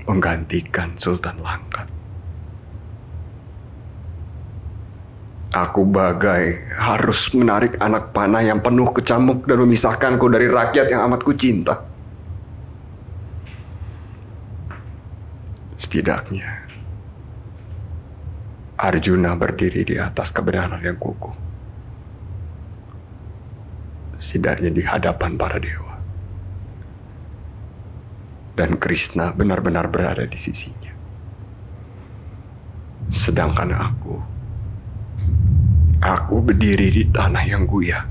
Menggantikan 0.09 0.97
Sultan 0.97 1.37
Langkat. 1.45 2.02
Aku 5.53 5.85
bagai 5.85 6.65
harus 6.81 7.29
menarik 7.37 7.77
anak 7.77 8.09
panah 8.09 8.41
yang 8.41 8.57
penuh 8.57 8.89
kecamuk 8.89 9.45
dan 9.45 9.61
memisahkanku 9.61 10.25
dari 10.25 10.49
rakyat 10.49 10.89
yang 10.89 11.05
amat 11.05 11.21
kucinta. 11.21 11.77
Setidaknya, 15.77 16.65
Arjuna 18.81 19.37
berdiri 19.37 19.85
di 19.85 19.95
atas 20.01 20.33
kebenaran 20.33 20.81
yang 20.81 20.97
kukuh. 20.97 21.37
Setidaknya 24.17 24.73
di 24.73 24.81
hadapan 24.81 25.37
para 25.37 25.61
dewa. 25.61 26.01
Dan 28.57 28.81
Krishna 28.81 29.37
benar-benar 29.37 29.85
berada 29.85 30.25
di 30.25 30.37
sisinya. 30.37 30.89
Sedangkan 33.13 33.69
aku, 33.69 34.32
aku 36.03 36.43
berdiri 36.43 36.91
di 36.91 37.03
tanah 37.07 37.43
yang 37.47 37.63
guyah. 37.63 38.03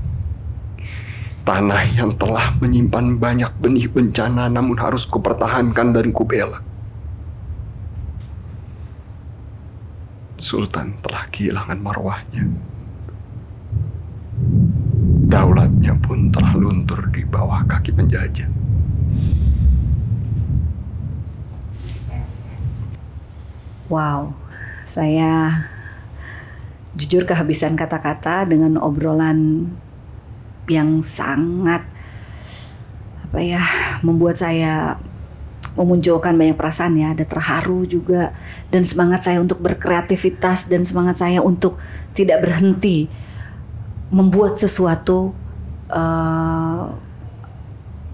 Tanah 1.45 1.83
yang 1.93 2.17
telah 2.17 2.55
menyimpan 2.57 3.21
banyak 3.21 3.51
benih 3.61 3.85
bencana 3.91 4.49
namun 4.49 4.79
harus 4.81 5.05
kupertahankan 5.05 5.93
dan 5.93 6.09
kubela. 6.09 6.63
Sultan 10.41 10.97
telah 11.05 11.29
kehilangan 11.29 11.79
marwahnya. 11.79 12.47
Daulatnya 15.29 15.93
pun 16.01 16.33
telah 16.33 16.53
luntur 16.55 16.99
di 17.13 17.23
bawah 17.27 17.63
kaki 17.67 17.91
penjajah. 17.95 18.49
Wow, 23.91 24.33
saya 24.87 25.69
jujur 26.93 27.25
kehabisan 27.25 27.73
kata-kata 27.73 28.45
dengan 28.45 28.77
obrolan 28.77 29.69
yang 30.69 31.03
sangat 31.03 31.83
apa 33.25 33.39
ya 33.41 33.61
membuat 34.05 34.37
saya 34.37 35.01
memunculkan 35.73 36.37
banyak 36.37 36.57
perasaan 36.57 36.97
ya. 36.97 37.17
Ada 37.17 37.25
terharu 37.25 37.85
juga. 37.89 38.33
Dan 38.69 38.85
semangat 38.85 39.25
saya 39.25 39.41
untuk 39.41 39.59
berkreativitas 39.61 40.69
dan 40.69 40.85
semangat 40.85 41.21
saya 41.21 41.41
untuk 41.41 41.81
tidak 42.13 42.45
berhenti 42.45 43.09
membuat 44.13 44.61
sesuatu 44.61 45.33
uh, 45.89 46.93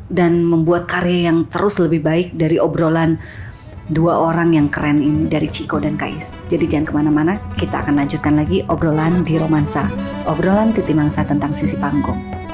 dan 0.10 0.42
membuat 0.42 0.88
karya 0.88 1.30
yang 1.30 1.46
terus 1.52 1.78
lebih 1.78 2.02
baik 2.02 2.28
dari 2.34 2.58
obrolan 2.58 3.20
dua 3.89 4.21
orang 4.21 4.54
yang 4.54 4.69
keren 4.69 5.02
ini 5.02 5.25
dari 5.25 5.49
Ciko 5.49 5.82
dan 5.82 5.97
Kais. 5.97 6.45
Jadi 6.45 6.69
jangan 6.69 6.86
ke 6.86 6.93
mana-mana, 6.93 7.34
kita 7.58 7.82
akan 7.82 8.06
lanjutkan 8.06 8.38
lagi 8.38 8.62
obrolan 8.69 9.25
di 9.25 9.41
romansa, 9.41 9.89
obrolan 10.30 10.69
titi 10.69 10.93
mangsa 10.93 11.25
tentang 11.25 11.58
sisi 11.58 11.73
panggung. 11.82 12.49